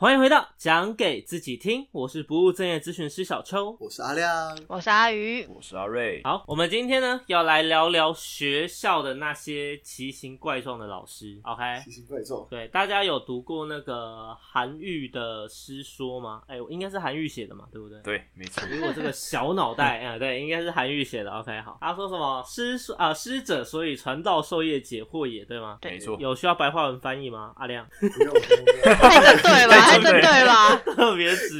[0.00, 3.76] 欢迎回到讲给自己听，我是不务正业咨询师小秋。
[3.80, 4.56] 我是阿亮。
[4.68, 6.20] 我是阿鱼，我是阿瑞。
[6.22, 11.40] 好，我们今天呢要来聊聊学校的那些奇形怪状的老师。
[11.42, 16.42] OK，奇形怪状，对，大家有读过那个韩愈的诗说吗？
[16.46, 18.00] 哎、应该是韩愈写的嘛，对不对？。
[18.02, 18.62] 对，没错。
[18.70, 21.30] 如果这个小脑袋，啊、 对，应该是韩愈写的。
[21.32, 25.78] OK，好，他说什么师说啊，师者，所以传道授业解惑也，对吗？
[25.80, 26.16] 对没错。
[26.20, 27.52] 有需要白话文翻译吗？
[27.56, 30.76] 阿亮，不用不用不用 太针对了吧，太太针对吧。
[30.96, 31.58] 特别指。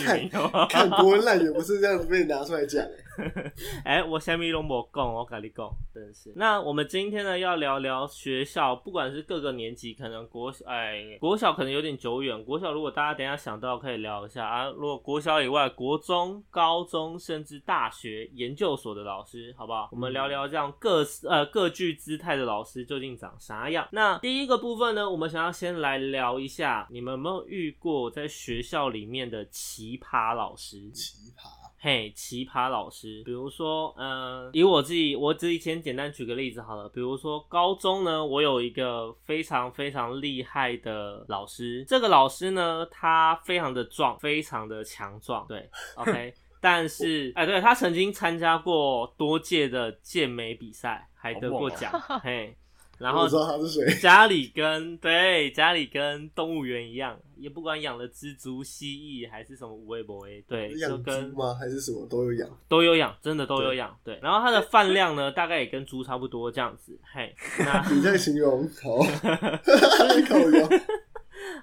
[0.68, 2.90] 看国文烂也不是这样子被拿出来讲、欸。
[3.84, 6.32] 哎、我虾米都没讲，我跟你讲，真是。
[6.36, 14.68] 那我们今天呢，要聊聊学校，不管是各个年级，可能国哎国小可能有点久远，国小如果大家等一下想到可以聊一下啊。
[14.70, 19.88] 如果国小以外，国中、高中甚至大学、研究所的老师，好不好？
[19.92, 23.88] 我们聊聊这样各呃各具姿态的老师究竟长啥样。
[23.90, 30.90] 那第一个部分呢，我们想要先来聊一下，你们有没有遇过在学校里面的奇葩老师？
[30.90, 36.88] 奇葩，嘿，奇葩老师，比如说，呃，以我自己，我自己先简单举个例子好了。
[36.88, 46.34] 比如说，高中呢，我有一个非常非常厉害的老师，这个老师呢，他非常的壮，非常的强壮，对， OK。
[46.60, 51.92] 但是，哎，对他曾经参加过多届的健美比赛，还得过奖，
[52.22, 52.56] 嘿。
[52.98, 53.94] 然后我知道他是谁。
[54.00, 61.34] 家里跟对家里跟动物园一样，也不管养了蜘蛛、蜥蜴还是什么无微不微，对，就养跟？
[61.58, 62.48] 还是什么都有养？
[62.68, 63.96] 都有养，真的都有养。
[64.02, 66.98] 对，然后它的饭量呢，大概也跟猪差不多这样子。
[67.12, 68.98] 嘿，那 你在形容好，
[70.28, 70.68] 靠腰。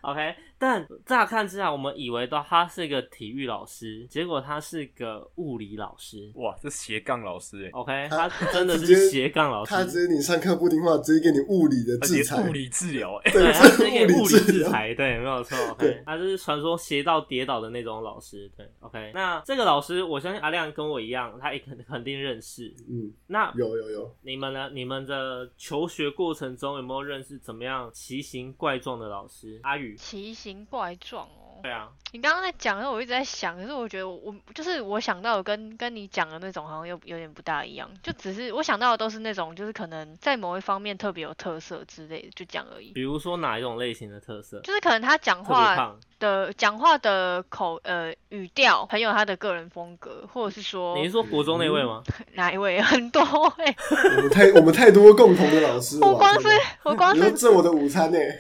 [0.02, 6.32] OK，但乍看之下，我们以为到他是一个体育老师，结果他是个物理老师。
[6.34, 12.42] 哇，这斜杠老师哎，OK，他真的是斜杠老师他师，直接你上课不听话，直接给你物理的而制裁。
[12.50, 14.28] 物理治疗 哎，对，他是一物理个物理。
[14.28, 15.56] 制裁，对，没有错。
[15.78, 18.50] 对 OK，他就是传说斜到跌倒的那种老师。
[18.58, 22.74] 对，OK，那这个老师，我相信阿亮跟我一样，他也肯 肯定认识。
[22.90, 24.72] 嗯，那有有有，你们呢？
[24.74, 29.60] 你们的求学过程中有没有认识怎么样奇形怪状的老师？
[29.62, 31.60] 阿宇，奇形怪状哦。
[31.64, 42.92] 对啊，你刚刚在讲的时候，我一直在想，可是我觉得我我就是我想到的跟跟你讲的那种好像又有点不大一样，就只是我想到的都是那种就是可能在某一方面特别有特色之类的，就讲而已。
[42.92, 44.60] 比如说哪一种类型的特色？
[44.60, 45.96] 就是可能他讲话。
[46.18, 52.02] 的讲话的口呃语调很有他的个人风格，或者是说你是说国中那位吗？
[52.36, 53.76] 哪一位 很多位、
[54.16, 56.00] 我们太我们太多共同的老师。
[56.02, 56.48] 我光是
[56.84, 58.18] 我光是这我的午餐呢？
[58.18, 58.34] 这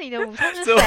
[0.00, 0.72] 里的午餐是谁？
[0.74, 0.78] 哦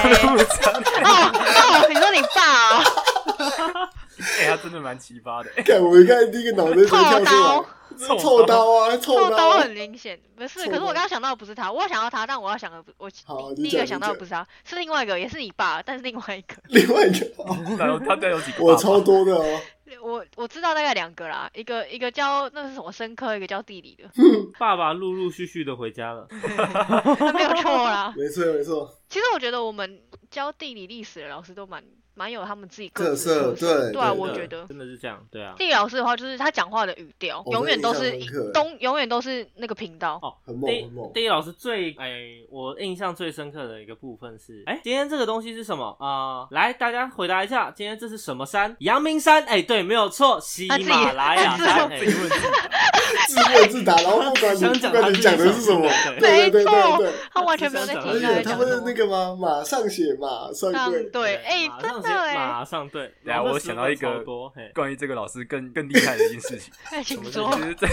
[1.03, 3.89] 哦，你说你爸哦？
[4.39, 7.65] 哎，他真的蛮奇葩的哎，看我一看第一个脑袋就跳出来臭，
[7.97, 9.59] 这 臭刀啊，臭臭刀啊！
[9.59, 10.67] 很明显，不是。
[10.67, 18.71] 可是我刚刚想到的不是他，我有想到他，但我要想的不，我好第第一个想到的不是他，是另外一个，也是你爸，但是另外一个， 另外一个， 哦他有他带有几个爸爸？
[18.73, 19.59] 我超多的哦。
[20.03, 24.03] 我我知道大概两个啦，一个一个教那是什么生科，一个教地理的，
[24.59, 26.27] 爸爸陆陆续续的回家了。
[26.29, 28.13] 他没有错啦。
[28.17, 31.81] 没错没错，其实我觉得我们教地理历史的老师都蛮
[32.17, 34.65] 蛮有他们自己各特色特对啊，对对我觉得。
[34.65, 35.53] 真的是这样，对啊。
[35.57, 38.11] 地理老师的话，就是他讲话的语调永远都是
[38.51, 40.19] 东，永远都是那个频道。
[40.23, 40.89] 哦，很猛地。
[41.13, 48.75] 地理老师最哎，我印象最深刻的一个部分是，哎，今天这个东西是什么啊、呃来，大家回答一下，今天这是什么山？
[48.79, 49.43] 阳明山。
[49.43, 51.87] 哎，对，没有错，喜他自己马拉雅他自己山。
[51.89, 52.45] 哎自己问自己，
[53.27, 57.13] 自问自答，然后不管你想不管你讲他自己讲的是什么，想对对对对对。
[57.33, 58.75] 他完全没有在他听他而且他们在。
[58.75, 59.37] 的那个吗？
[59.39, 63.13] 马上写马上上对，对，哎、马上写真的哎，马上对。
[63.23, 64.23] 等下我想到一个
[64.73, 67.51] 关于这个老师更更厉害的一件事情， 哎，请么说。
[67.55, 67.87] 就是在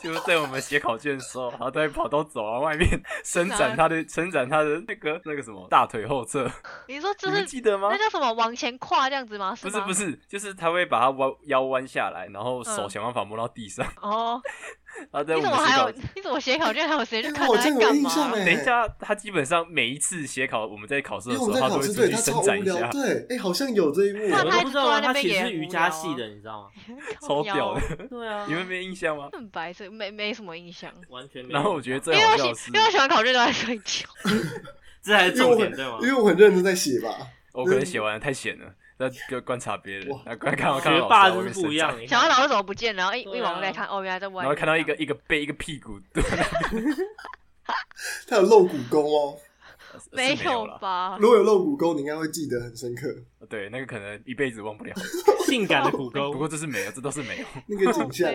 [0.00, 2.88] 就是在我们写考卷的时候，然后在跑到走廊外面
[3.24, 6.48] 伸展他的伸展他的那个那个什么大腿后侧，
[6.86, 7.88] 你说就是记得吗？
[7.90, 7.98] 那？
[7.98, 9.50] 叫什么往前跨这样子吗？
[9.50, 9.56] 吗？
[9.60, 12.90] 不是不是，就是他会把他弯腰弯下来，然后手嗯。
[12.90, 14.77] 想办法摸到地上，哦，然
[15.12, 15.90] 后在你我们写考怎么还有？
[16.16, 18.10] 你怎么写考卷还有时间去哎看他干嘛？
[18.34, 26.94] 等一下，他基本上每一次写考，我们在考试的时候，他都会自己伸展一下，对，哎，好像有这一幕，那他我都不知道啊，坐在那他也是瑜伽系的， 你知道吗？
[27.26, 27.80] 超屌的。
[28.08, 29.28] 对啊，你们没印象吗？
[29.32, 30.92] 很白色，没没什么印象。
[31.08, 31.52] 完全没。
[31.52, 34.06] 然后我觉得最好笑是，因为我喜欢考卷都在睡觉。
[35.02, 36.08] 这还是重点，对吗因？
[36.08, 37.10] 为我很认真在写吧。
[37.52, 44.42] 我可能写完了太闲了，在就观察别人哇，然后观看我看霸是不一样，展你看想到老师怎么不见，然后一一往再看，哦，原来在外面。
[44.42, 46.22] 然后看到一个一个背一个屁股，对，
[48.26, 49.36] 他有露骨功哦，
[50.02, 50.66] 是没有？
[50.80, 51.16] 吧？
[51.22, 53.06] 如果有露骨沟，你应该会记得很深刻，
[53.48, 54.92] 对，那个可能一辈子忘不了。
[55.46, 56.32] 性感的骨沟。
[56.32, 58.32] 不过这是没有，这都是没有那个景象。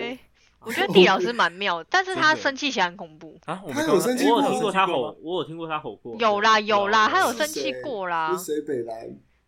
[0.60, 3.38] 我觉得地老师蛮妙，但是他生气起来很恐怖。
[3.44, 3.60] 啊。
[3.62, 6.16] 我有生气过有听过他吼，我有听过他吼过。
[6.18, 8.96] 有啦有啦，他有生气谁过啦是，谁北蓝？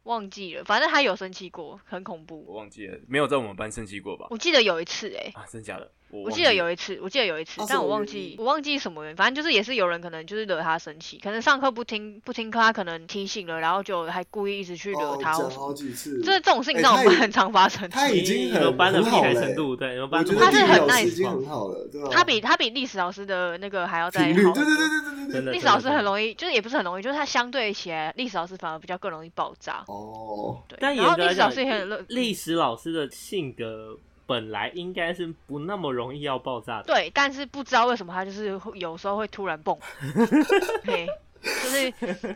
[0.07, 2.55] 忘记了，反正他有生气过，很恐怖我。
[2.55, 4.27] 忘记了，没有在我们班生气过吧？
[4.31, 5.91] 我记得有一次、欸，啊，真假的？
[6.17, 15.33] 我我记得有一次，我记得有一次啊，但我忘记我忘记什么原因，反正就是也是有人可能就是惹他生气，可能上课不听不听课，他可能提醒了，然后就还故意一直去惹他。
[15.33, 16.21] 好几次。
[16.23, 17.89] 就是这种事情哎他也在我们很常发生。
[17.91, 19.97] 他已经你很们班的屁很好了欸孩程度，对，
[20.39, 22.09] 他是很 nice 已经很好了，对吧？
[22.11, 24.33] 他比他比历史老师的那个还要再，好。
[24.33, 25.33] 对对对对对对对。
[25.33, 29.85] 真的历史老师很容易，就是也不是很容易，就是他相对起来，历史老师反而比较更容易爆炸。
[29.89, 36.85] 哦，对，但然后历史老严格来讲师也很乐，历史老师的性格本来应该是不那么容易要爆炸的。
[36.85, 39.79] 对，但是不知道为什么他就是会有时候会突然蹦，
[40.85, 41.07] 嘿，
[41.41, 41.93] 就是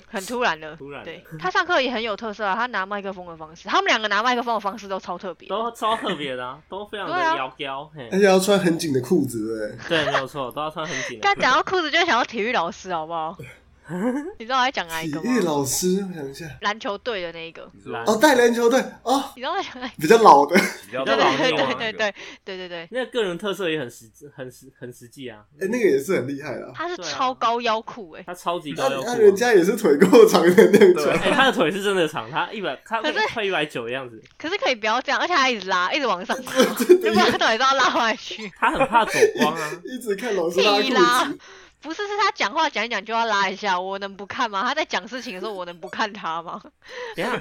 [0.07, 0.77] 很突然的。
[0.77, 5.49] 突然的对他上课也很有特色啊，他拿麦克风的方式，他们两个拿麦克风的方式都超特别。
[5.49, 10.05] 都超特别的、啊，都非常的妖娇，嘿而，且要穿很紧的裤子，对不对？
[10.05, 11.35] 对，没有错，都要穿很紧的刚。
[11.37, 13.37] 讲到裤子，就想到体育老师，好不好？
[14.39, 15.41] 你知道我在讲哪一个体育？
[15.41, 17.69] 老师，我想一下，篮球队的那一个，
[18.07, 19.97] 哦，带篮球队哦，你知道我在讲哪一个？
[19.99, 20.57] 比较老的，
[20.87, 22.15] 比较对老对对对对对
[22.45, 25.41] 对对对，那个个人特色也很实，很实，很实际啊。
[25.61, 26.73] 哎，那个也是很厉害啊。
[26.75, 34.23] 他是超高腰裤哎，他超级高那腰裤人家也是腿够长的那样穿，哎、他的腿是真的长，他一百，他可是快一百九的样子。
[34.39, 38.51] 可是可以不要这样，而且他一直拉，一直往上拉， 就不知道他到底是要拉回去。
[38.59, 40.77] 他很怕走光啊， 一直看老师拉
[41.25, 41.39] 裤子。
[41.83, 44.63] 不是，是他讲话讲一讲就要拉一下，我能不看吗？
[44.63, 46.61] 他在讲事情的时候，我能不看他吗？
[47.17, 47.41] 等一下，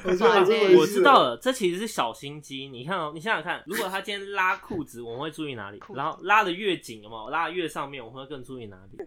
[0.78, 2.68] 我知道了，这其实是小心机。
[2.70, 5.82] 你看哦，你想想看，如果他今天拉裤子，我们会注意哪里？
[5.94, 7.30] 然后拉的越紧，有没有？
[7.30, 8.98] 拉的越上面，我们会更注意哪里？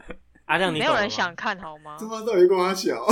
[0.46, 2.06] 阿亮，你没有人想看好吗他？
[2.06, 3.04] 妈到底跟我小？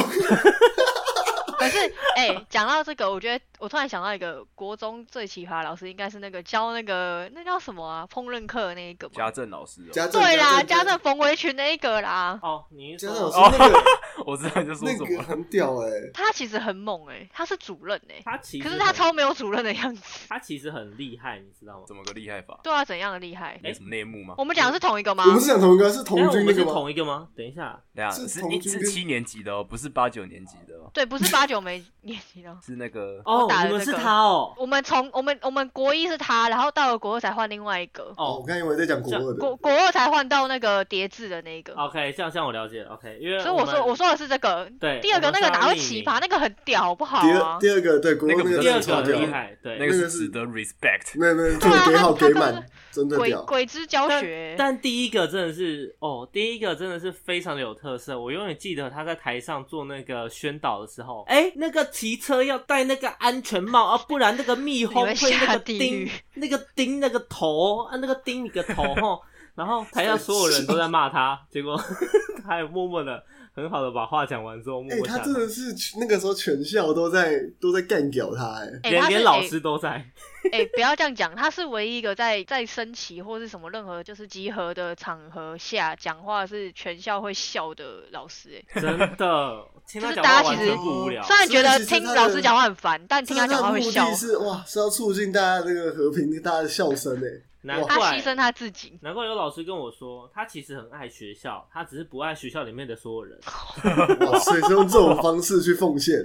[1.61, 1.79] 可是，
[2.17, 9.31] 哎、讲到这个，我觉得我突然想到一个国中最奇葩的老师，应该是那个教那个那叫什么啊，烹饪课的那一个家。
[9.31, 13.85] 政老师哦，家政对啦，家家政冯维群那一个啦，哦，你是家说政老师那个
[14.27, 15.07] 我知道你在说那什么。
[15.11, 20.27] 个很屌哎，他其实很猛哎、他是主任哎、他其实，可是他超没有主任的样子。
[20.29, 21.85] 他其实很厉害，你知道吗？
[21.87, 22.59] 怎么个厉害法？
[22.63, 23.59] 对啊，怎样的厉害？
[23.63, 24.35] 没什么内幕吗？
[24.39, 25.33] 我们讲的是同一个吗我？
[25.33, 26.73] 们是讲同一个，是哎童我们是军那个吗？
[26.73, 27.29] 同一个吗？
[27.37, 32.57] 等一下，等一下是是七年级的哦，不是八九年级的哦，对，不是八九没年级的。
[32.65, 41.75] 是那个哦，打们是他哦，我们从我们我们国一是他，然后到了国二才换另外一个，哦，我哦刚以为在讲国二的国，国二才换到那个叠字的那个。
[41.75, 46.21] ，OK，这样这样我了解了，OK，因为所以我说我说的是这个，对第二个那个哪会是要匿名奇葩？
[46.21, 47.59] 那个很屌，好不好第二啊？
[47.61, 51.19] 第二个对国二那个第二个厉，害，对，那个是是值得 respect。
[51.19, 53.43] 没有没有，这对啊个给好给他他真的满，真的鬼屌。
[53.43, 58.19] 鬼之教学，但第一个真的是哦，第一个真的是非常的有特色。
[58.19, 69.23] 我永远记得他在台上做那个宣导的时候，哎、那个骑车要戴那个安全帽啊，不然那个蜜蜂会那个叮那个叮那个头啊，那个叮你个头吼。
[69.55, 71.79] 然后台下所有人都在骂他，结果
[72.47, 73.23] 他也默默的
[73.53, 80.05] 很好的把话讲完之后默哎，默下台，他真的是那个时候全校都在都在干掉他，哎，哎，连连老师都在。
[80.53, 91.23] 哎，不要这样讲，他是唯一一个在在升旗或是什么任何就是集合的场合下讲话是全校会笑的老师，哎，真的， 就是大家其实全不无聊。
[91.23, 97.50] 虽然觉得听老师讲话很烦，但听他讲话会笑目的，是哇，是要促进大家这个和平，大家的笑声哎。
[97.63, 98.99] 哇难怪他牺牲他自己。
[99.03, 103.39] 难怪有老师跟我说，他其实很爱学校，他只是不爱学校里面的所有人。
[104.31, 106.25] 哇，所以是用这种方式去奉献，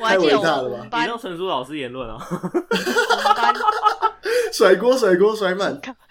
[0.00, 2.18] 哇，太伟大了吧我我们班以上纯属老师言论啊。
[4.52, 5.80] 甩锅甩锅甩满，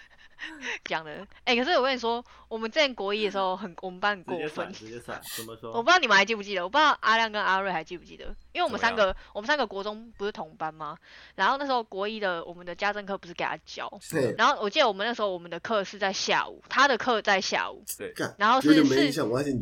[0.89, 4.73] 讲的，哎、可是我跟你说，我们之前国一的时候很，我们班很直接甩，过分。
[4.73, 5.71] 直接甩，怎么说？
[5.71, 10.97] 我不知道你们还记不记得，我不知道阿亮跟阿瑞还记不记得，因为我们三个，我们三个国中不是同班吗？
[11.35, 18.73] 然后那时候国一的我们的家政课不是给他教，嘿，然后我记得我们那时候我们的课是在下午，他的课在下午，对，然后是
[19.11, 19.59] 是，我还讲。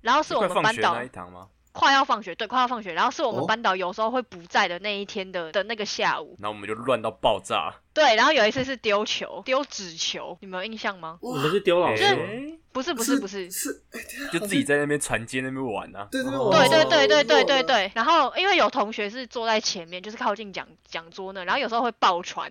[0.00, 1.48] 然后是我们班导那一堂吗？
[1.78, 7.72] 快要放学，对，快要放学，然后是我们哦班导有时候会不在的那一天的的那个下午，然后我们就乱到爆炸。
[7.94, 11.18] 对，然后有一次是丢球，丢纸球，你们有印象吗？
[11.20, 12.22] 我们是丢老师就是吗？
[12.72, 14.00] 不是不是不是，是，哎
[14.32, 16.06] 就自己在那边传接那边玩啊。
[16.10, 16.50] 对对哦。
[16.52, 22.50] 对对对对对对对对，然后因为有同学是坐在前面，就是靠近讲讲桌那，然后有时候会爆传，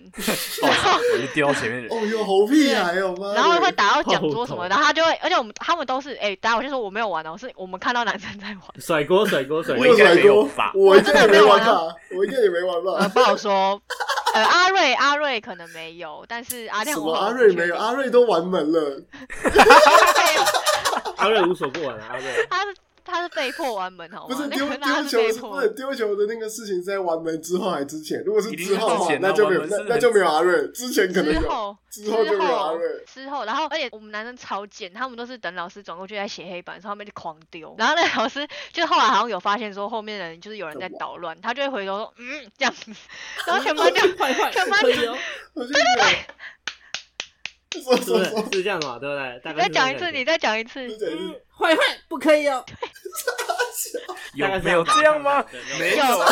[0.61, 1.97] 然后，我就丢到前面 的人。
[1.97, 9.87] 哦，有猴屁孩哦，妈的，然后会打到讲桌什么，然后他就会，而且我们他们都是，哎、等下我先说我没有玩哦，是我们看到男生在玩， 甩锅，甩锅，甩我锅。
[9.87, 9.97] 应。
[9.97, 13.07] 该有甩锅没有吧，我应该也没玩我真的没有啊，我应该也没玩呃，吧。
[13.13, 13.81] 不好说，
[14.33, 17.75] 呃，阿瑞阿瑞可能没有，但是阿亮什么我阿瑞没有？
[17.77, 19.01] 阿瑞都玩门了，
[21.17, 22.15] 阿瑞无所不玩啊，
[22.49, 22.73] 阿瑞。
[23.07, 24.35] 他是被迫关门，好吗？
[24.35, 25.69] 不是丢丢球是不是。
[25.69, 28.21] 丢球的那个事情是在完门之后还之前？
[28.23, 33.03] 如果是之后的话那就没有那那就没有阿瑞，之前可能有，之后，之后就没有阿瑞。
[33.05, 37.73] 之后，然后而且我们男生超贱，他们都是等老师转过去在写黑板的时候，他们就狂丢。
[37.77, 42.91] 然后那个老师就后来好像有发现说后面的人就是有人在捣乱，他就会回头说嗯这样子，
[43.45, 44.33] 然后全班就全班
[44.83, 44.95] 就对
[45.55, 45.67] 对
[47.73, 48.97] 对是不是是这样的嘛？
[48.99, 49.53] 对不对？
[49.53, 50.87] 你再讲一次，你再讲一次。
[51.57, 52.63] 坏坏不可以哦。
[54.33, 55.43] 有没有这样吗？
[55.79, 56.23] 有有，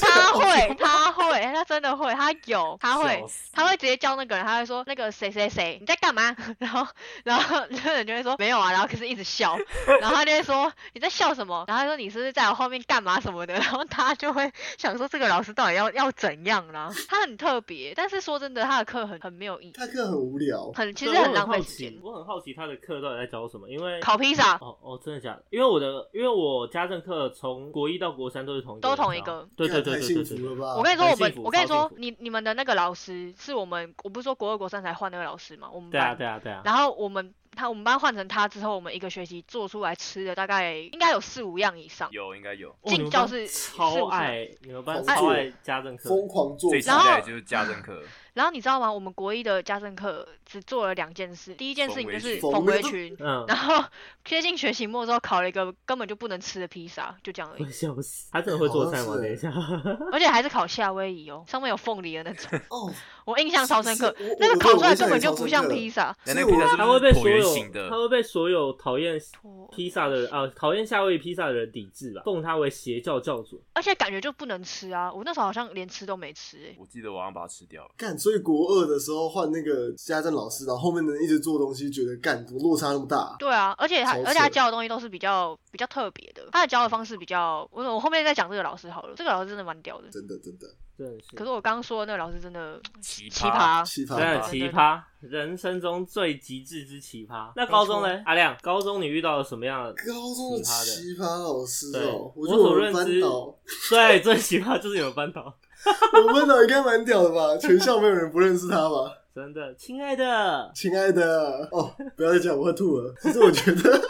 [0.00, 6.34] 他会，他会，他真的会，他有，他会他会直接叫那个人，他会说那个谁谁谁你在干嘛？
[6.58, 6.86] 然后
[7.24, 9.56] 然后那个人就会说没有啊，然后可是一直笑，
[10.00, 11.64] 然后他就会说你在笑什么？
[11.68, 13.54] 然后他说你是不是在我后面干嘛什么的？
[13.54, 16.90] 然后他就会想说这个老师到底要要怎样啦？
[17.08, 21.94] 他很特别，但是说真的，他的课很很没有意义，他课很无聊，很其实很浪费时间。
[22.02, 25.44] 我很好奇他的课到底在教什么，因为烤披萨哦哦，真的假的？
[25.50, 30.38] 因为我的，因为我家政课从国一到国三都是同一个都同一个对对对对对对对。
[30.38, 30.76] 福了吧？
[30.76, 36.62] 我跟你说，我们我跟你说你你们的那个老师是我们，我不是说国二国三才换那个老师嘛，我们对啊班对啊对啊。
[36.64, 42.08] 然后我们他我们班换成他之后，我们一个学期做出来吃的大概应该有四五样以上。
[42.10, 48.02] 有应该有，进教室超爱，你们班疯超爱家政课，疯狂做最期然后待就是家政课，
[48.34, 48.92] 然后你知道吗？
[48.92, 53.82] 我们国一的家政课只做了两件事，第一件事情就是缝缝围裙，嗯，然后
[54.24, 59.16] 接近学期末之后考了一个根本就不能吃的披萨，就这样而已，笑死，他真的会做菜吗？
[59.16, 59.50] 等一下，
[60.12, 62.92] 而且还是烤夏威夷哦，上面有凤梨的那种， 哦，
[63.24, 64.14] 我印象超深刻。
[64.38, 67.54] 那个烤出来根本就不像披萨，那那个披萨是他会被所有
[67.88, 67.96] 他？
[67.96, 73.62] 会被所有讨厌哦披萨的人啊，讨厌夏威夷披萨的人抵制吧，奉他为邪教教主。
[73.74, 75.12] 而且感觉就不能吃啊！
[75.12, 77.90] 我那时候好像连吃都没吃哎、我记得我好像把它吃掉了。
[77.96, 83.36] 干，所以国二的时候换那个家政老师，然后后面的人一直做东西，觉得干怎么落差那么大？
[83.38, 90.08] 对啊，而且他而且他教的东西都是比较比较特别的，他的教的方式比较，我我后面再讲这个老师好了，这个老师真的蛮屌的。
[90.10, 90.66] 真的真的
[90.96, 97.50] 对可是我刚刚说的那个老师真的奇奇葩，奇葩真的奇葩，人生中最极致之奇葩。
[97.56, 98.22] 那高中呢？
[98.24, 99.92] 阿亮，高中你遇到了什么样的？
[99.92, 103.20] 高中的奇葩的奇葩老师对哦，我所认知
[103.90, 105.52] 对，最奇葩就是你们班导，
[106.14, 107.56] 我们班长应该蛮屌的吧？
[107.58, 109.12] 全校没有人不认识他吧？
[109.34, 113.12] 真的，亲爱的，亲爱的，哦，不要再讲，我会吐了。
[113.20, 114.00] 其实我觉得，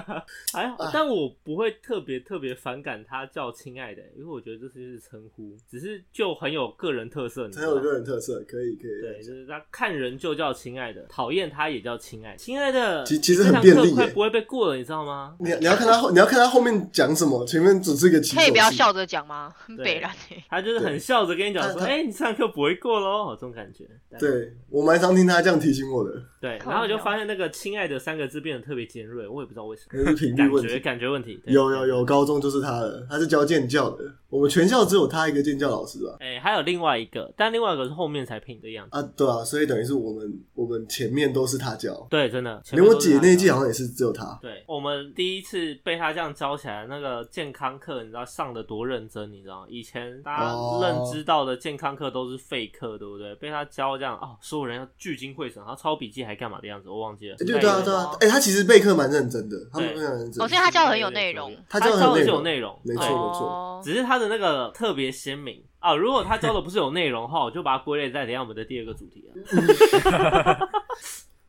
[0.52, 7.48] 还好，但我不会特别特别反感他叫亲爱的，因为我觉得这是称呼，只是就很有个人特色？
[7.50, 9.00] 很有个人特色，可以可以。
[9.00, 15.36] 对，就是他看人就叫亲爱的，讨厌他也叫亲爱的，亲爱的，其其实很便利耶快不会被过了，你知道吗？
[15.40, 19.52] 你你要看他后，你要看他后面讲什么，前面只是一个起手可以不要笑着讲吗？
[19.58, 23.88] 很北然欸 他就是很笑着跟你讲说，他他哎、你这堂课不会过喽，这种感觉。
[24.18, 30.80] 对我蛮常听他这样提醒我的，对，然后我就发现那个“亲爱的”三个字变得特别尖锐，我也不知道为什么，频率感觉问题。
[30.80, 31.42] 感觉问题。
[31.46, 34.04] 有有有，高中就是他了，他是教建教的。
[34.32, 36.16] 我们全校只有他一个建教老师吧？
[36.20, 38.96] 哎、还有另外一个，但另外一个是后面才评的样子。
[38.96, 44.38] 啊，对啊，所以等于是我们我们前面都是他教，对，真的，前连我姐那一届好像也是只有他。
[44.40, 49.66] 对，我们第一次被他这样教起来，那个健康课，你知道上的多认真，你知道吗？
[49.68, 53.34] 以前大家哦认知到的健康课都是废课，对不对？
[53.34, 57.36] 被他教这样哦，所有人要聚精会神，然后抄笔记还干嘛的样子，我忘记了。
[57.36, 60.62] 欸对对啊对啊哦，哎，他其实备课蛮认真的，他们对非常认真哦，所以。
[60.62, 61.52] 他教的很有内容。
[61.68, 65.94] 他他教的很有内容，没错没错哦只是他的那个特别鲜明啊。
[65.94, 69.34] 如果他教的不是有内容的话，我就把它归类在等下我们的第二个主题了。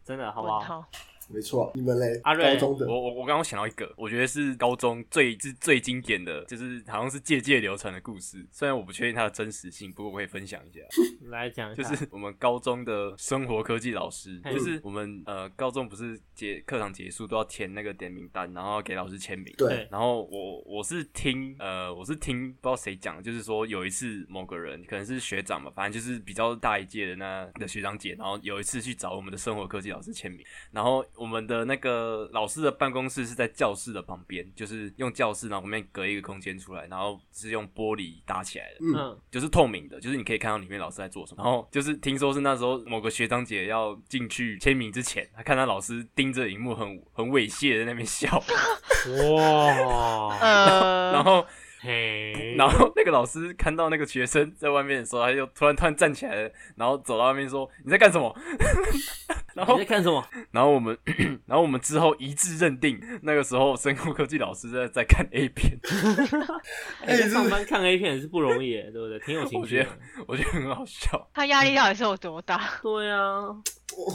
[0.04, 0.86] 真的好不好？
[1.34, 2.20] 没错，你们嘞？
[2.24, 8.46] 阿瑞高中的我我我刚刚想到一个，我觉得是高中最是最经典的，就是好像是借借流传的故事。
[8.52, 10.82] 虽然我不确定它的真实性，不过我可以分享一下。
[11.30, 19.54] 来讲一就，是我们高中的生活科技老师，就是我们呃高中不是结课堂结束都要填那个点名单，然后给老师签名。
[19.58, 38.80] 对，然后我我是听呃我是听不知道谁讲，就是说有一次某个人可能是学长嘛，反正就是比较大一届的那的学长姐，然后有一次去找我们的生活科技老师签名，然后我们的那个老师的办公室是在教室的旁边，就是用教室然后旁边隔一个空间出来，然后是用玻璃搭起来的。
[38.82, 41.42] 嗯，嗯，就是透明的，就是你可以看到里面老师在做什么。
[41.42, 48.38] 然后就是听说是那时候某个学长姐要进去签名之前，他看到老师盯着荧幕很很猥亵的在那边笑，
[49.34, 51.46] 哇，呃， 然后
[51.84, 58.34] 嘿，然后那个老师看到那个学生在外面的时候，他就突然突然站起来了，然后走到外面说：“你在干什么？”
[59.54, 60.26] 然后你在看什么？
[60.52, 60.98] 然后我们
[61.46, 65.78] 然后我们之后一致认定，那个时候生物科技老师在在看 A 片，
[67.06, 69.20] 哎、在上班看 A 片也是不容易耶，对不对？
[69.20, 69.88] 挺有情绪的。
[70.26, 71.30] 我觉得很好笑。
[71.34, 72.62] 他压力到底是有多大？
[72.82, 73.42] 对啊，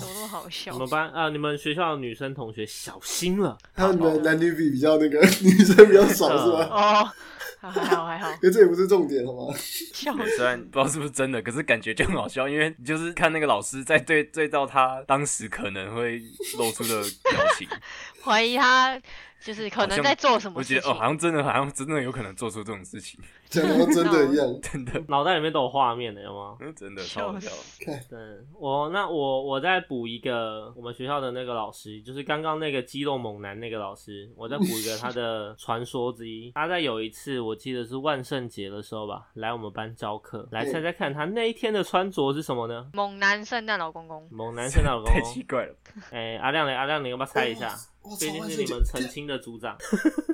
[0.00, 0.78] 怎么那么好笑你？
[0.78, 3.56] 们班啊，你们学校的女生同学小心了。
[3.74, 6.64] 还有你们男女比比较那个 女生比较少是吧？
[6.72, 7.12] 哦，
[7.60, 9.54] 还好还好，可 这也不是重点好吗？
[9.92, 16.22] 笑对虽然不知道是不是真的，可是感觉就很好笑，因为你就是看那个老师在对对照他当时可能会
[16.58, 17.68] 露出的表情，
[18.24, 19.00] 怀疑他
[19.40, 20.94] 就是可能在做什么事情我觉得哦，。
[20.98, 23.18] 好像真的好像真的有可能做出这种事情，
[23.48, 24.46] 讲的真的一样。
[24.60, 26.56] 真的，脑袋里面都有画面的，有吗？
[26.60, 27.50] 嗯，真的超好笑。
[27.84, 28.18] 对
[28.58, 36.50] 我，那我我再补一个我们学校的那个老师，就是刚刚那个肌肉猛男那个老师，我再补一个他的传说之一。
[36.52, 42.88] 他在有一次，我记得是万圣节的时候吧，来我们班教课，来猜猜看他那一天的穿着是什么呢？
[42.92, 45.74] 猛男圣诞老公公，猛男圣诞老公太奇，怪了，
[46.10, 47.74] 哎、阿亮嘞，阿亮，你要不要猜一下？
[48.10, 48.50] 我毕竟！
[48.50, 49.78] 是你们澄清的组长，哦，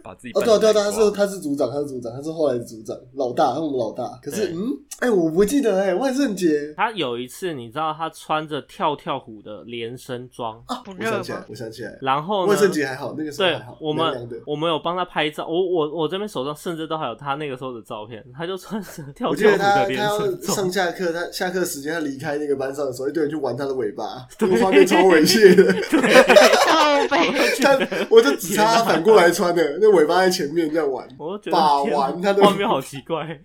[0.02, 4.04] 把自己哦对啊，对啊，对啊，他是他是组长，他是组长，他是后来的组长，老大，他是我们老大。
[4.22, 14.04] 可是，嗯，哎，我不记得哎，万圣节他有一次你知道他穿着跳跳虎的连身装，啊，不热我想起来吗，我想起来，然后呢万圣节还好，那个时候对还好，我们。
[14.46, 25.72] 我们有帮他拍照，我我我这边手上甚至都还有他那个时候的照片，他就穿着跳跳虎的连他他要身装上，下课，他下课时间他离开那个班上的时候，一堆人去玩他的尾巴，这个画面超猥亵的。
[26.66, 27.06] 靠
[28.10, 31.06] 我就只差他反过来穿的，那尾巴在前面这样玩。
[31.18, 33.38] 我觉得把玩他的画面好奇怪，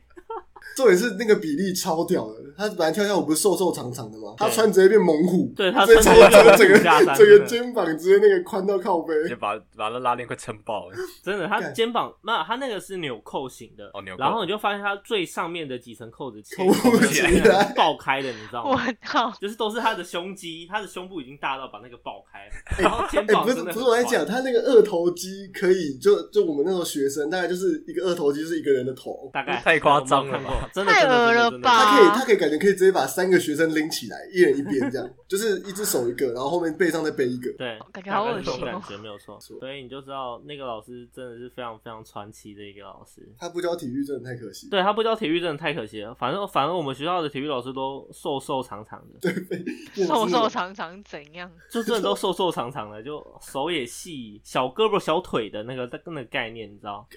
[0.76, 4.34] 重点是那个比例超屌的，他本来跳跳舞不是瘦瘦长长的吗？
[4.38, 9.14] 他穿直接变猛虎，对他直接穿超整个直接变虎下山整个肩膀直接那个宽到靠背。
[9.40, 10.96] 把把那拉链快撑爆了。
[11.24, 11.74] 真的，他干。
[11.74, 14.22] 肩膀那他那个是纽扣型的，哦纽扣。
[14.22, 17.72] 然后你就发现他最上面的几层扣子扣不起起来。
[17.76, 18.72] 爆开的，你知道吗？
[18.72, 18.84] 我吗？
[19.06, 30.40] 靠，就是都是他的胸肌，他的胸部已经大到把那个爆开了，然后肩哎、不是膀真的不是我在宽讲，他那个二头肌可以，就就我们那时候学生，大概就是一个二头肌是一个人的头，大概太夸张了
[30.74, 37.52] 真的太真的恶了吧他可以他可以感觉可以直接把三个学生拎起来，一人一边这样，就是一只手一个，然后后面背上再背一个。
[37.58, 43.22] 对，感觉好恶心感觉没有 错，所以你就知道那个老师真的是非常非常传奇的一个老师。
[43.38, 44.70] 他不教体育真的太可惜。
[44.70, 51.50] 对他不教体育真的太可惜了，反正反正我们学校的体育老师都瘦瘦长长的，对瘦瘦长长怎样？
[51.72, 57.08] 就真的都瘦瘦长长的，就手也细，小胳膊小腿的那个那个概念，你知道？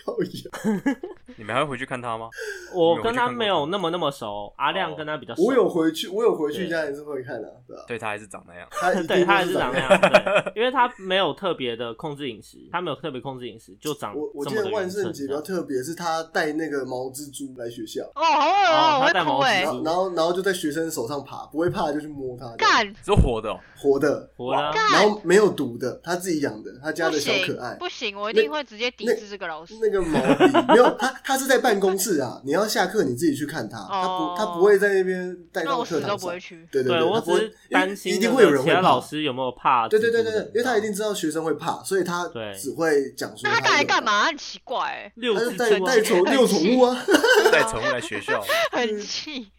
[1.37, 2.29] 你们还会回去看他吗？
[2.75, 4.95] 我跟他没有那么那么熟，阿亮哦。
[4.97, 5.43] 跟他比较熟。
[5.45, 6.69] 我有回去，我有回去，对。
[6.69, 8.69] 现在还是会看的、啊，对吧、对他还是长那样。
[8.71, 15.33] 他 对他还是长那样，对，因为他没有特别的控制饮食，他没有特别控制饮食，就长我我记得万圣节比。
[15.33, 19.85] 较特别，是他带那个毛蜘蛛来学校，哦，好恶哦哦，我他戴毛会哭哎蜘蛛。
[19.85, 24.73] 然后然后就在学生手上爬，不会怕就去摸它，干是活的哦，活的，活的啊。
[24.93, 27.75] 然后没有毒的，他自己养的，他家的小可爱。
[27.77, 29.75] 不行，我一定会直接抵那制这个老师。
[29.81, 36.41] 那个毛笔没有，他他是在办公室啊，你要下课你自己去看他，他哦不他不会在那边带那到我死都不会课堂上。
[36.41, 36.69] 去。
[36.71, 39.01] 对对，我只是担心一定会有人会怕个其他老。
[39.01, 39.89] 师有没有怕。
[39.89, 44.25] 对对对对对，因为他一定知道学生会怕，所以他只会讲说那他带来干嘛？
[44.25, 46.97] 很奇怪哎，六他带带宠遛宠物啊，
[47.53, 49.51] 带宠物来学校， 很气。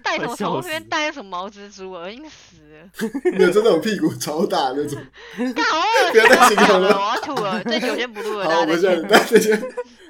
[0.00, 2.88] 带什么这边带什么毛蜘蛛，恶心死了！
[3.36, 4.96] 没有就那种屁股超大那种。
[5.36, 7.64] 干好恶不要再形心容了了，我要吐了。
[7.64, 8.66] 这酒先不录了，好，我。
[8.66, 9.60] 们现在大家再见。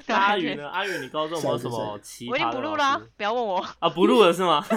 [0.09, 0.69] 那 阿宇呢？
[0.69, 3.89] 阿宇，你高中有没有什下么奇葩我已经不录啦师，不要问我，啊？
[3.89, 4.65] 不录了是吗？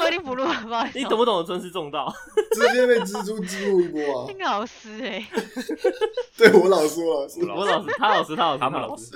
[0.00, 0.98] 我已经不录了，不好意思。
[0.98, 2.12] 你懂不懂尊师重道？
[2.52, 4.34] 直接被蜘蛛激怒一波啊那！
[4.34, 5.26] 个老师哎，
[6.36, 9.10] 对我老师，我老师，我老师，他老师，他老师，他们，老师，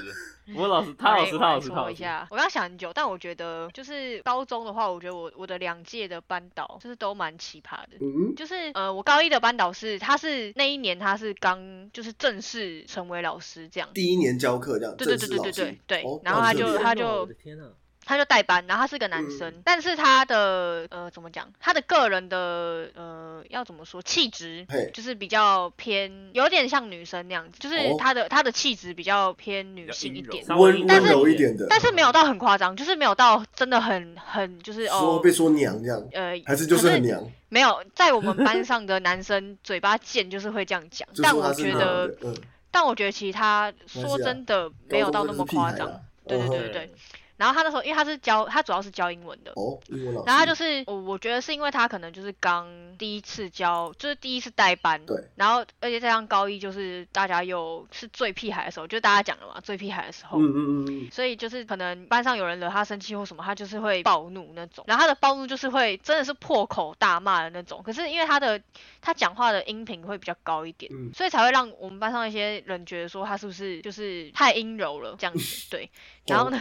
[0.56, 1.86] 我老师，他老师，他老师，他老师。
[1.86, 7.96] 说一下，我刚想很久，但我觉得就是高中的话，我觉得我我的两届的班导就是都蛮奇葩的。
[8.00, 17.64] 嗯，就是呃，我高一的班导是，他是那一年他是刚就是正式成为老师这样，第一年教课这样，对对对对对对哦然后他就他就我的天哪！
[18.04, 41.08] 他就代班，然后他是个男生，嗯但是他的呃怎么讲，他的个人的呃要怎么说气质，就是比较偏，有点像女生那样子，就是哦他的、他的气质比较偏女性一点，温柔一点的，但是没有到很夸张，就是没有到真的很很就是说哦被说娘这样，呃还是就是很娘，没有，在我们班 上的男生嘴巴贱，就是会这样讲。
[41.22, 42.36] 但我觉得，，嗯，
[42.70, 46.00] 但我觉得其实他说真的没有到那么夸张。
[46.26, 46.94] 对对对嗯对对。
[47.40, 50.26] 然后他那时候因为他是教他主要是教英文的，哦，英文老师。
[50.26, 64.84] 然后他就是我我觉得是因为他可能就是刚第一次教，就是第一次带班，对，然后而且加上高一就是大家又是最屁孩的时候，就大家讲了嘛，最屁孩的时候，嗯嗯嗯嗯，所以就是可能班上有人惹他生气或什么，他就是会暴怒那种。
[64.86, 67.82] 然后他的暴怒就是会真的是破口大骂的那种。
[67.82, 68.60] 可是因为他的
[69.00, 75.70] 他讲话的音频会比较高一点，嗯所以才会让我们班上一些人觉得说他是不是就是太阴柔了这样子。
[75.70, 75.90] 对，
[76.28, 76.60] 然后呢？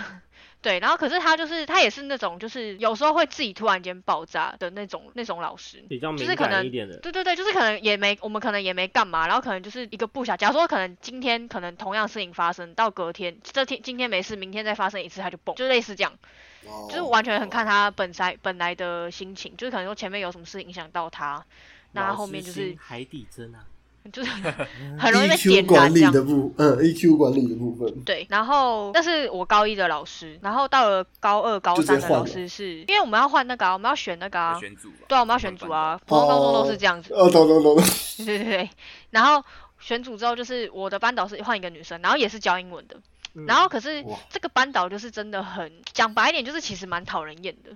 [0.62, 16.12] 对，然后可是他就是他也是那种就是有时候会自己突然间爆炸的那种那种老师，比较敏就是可能感一点的，对对对，就是可能也没，我们可能也没干嘛，然后可能就是一个不小，假如说可能今天可能同样事情发生，到隔天这天今天没事，明天再发生一次他就崩，就类似这样，
[16.65, 21.45] 哦就是完全很看他本来本来的心情，就是可能说前面有什么事影响到他，
[21.93, 23.63] 那他后面就是海底针啊，
[24.12, 24.32] 就是
[24.98, 26.13] 很容易被点燃 E 管理这样。
[26.13, 35.06] 的部，嗯，EQ 管理的部分，对，然后那是我高一的老师，然后到了高二、高三的老师是，因为我们要换那个、啊，我们要选那个啊，选组吧。
[35.08, 37.13] 对啊，我们要选组啊，普通高中都是这样子。
[37.13, 37.86] 哦，懂懂懂懂，
[38.26, 38.69] 对对对，
[39.12, 39.43] 然后
[39.80, 42.95] 选组之后就是我的班导是换一个女生，然后也是教英文的，
[43.36, 47.69] 嗯然后可是这个班导就是真的很讲白一点，就是其实蛮讨人厌的。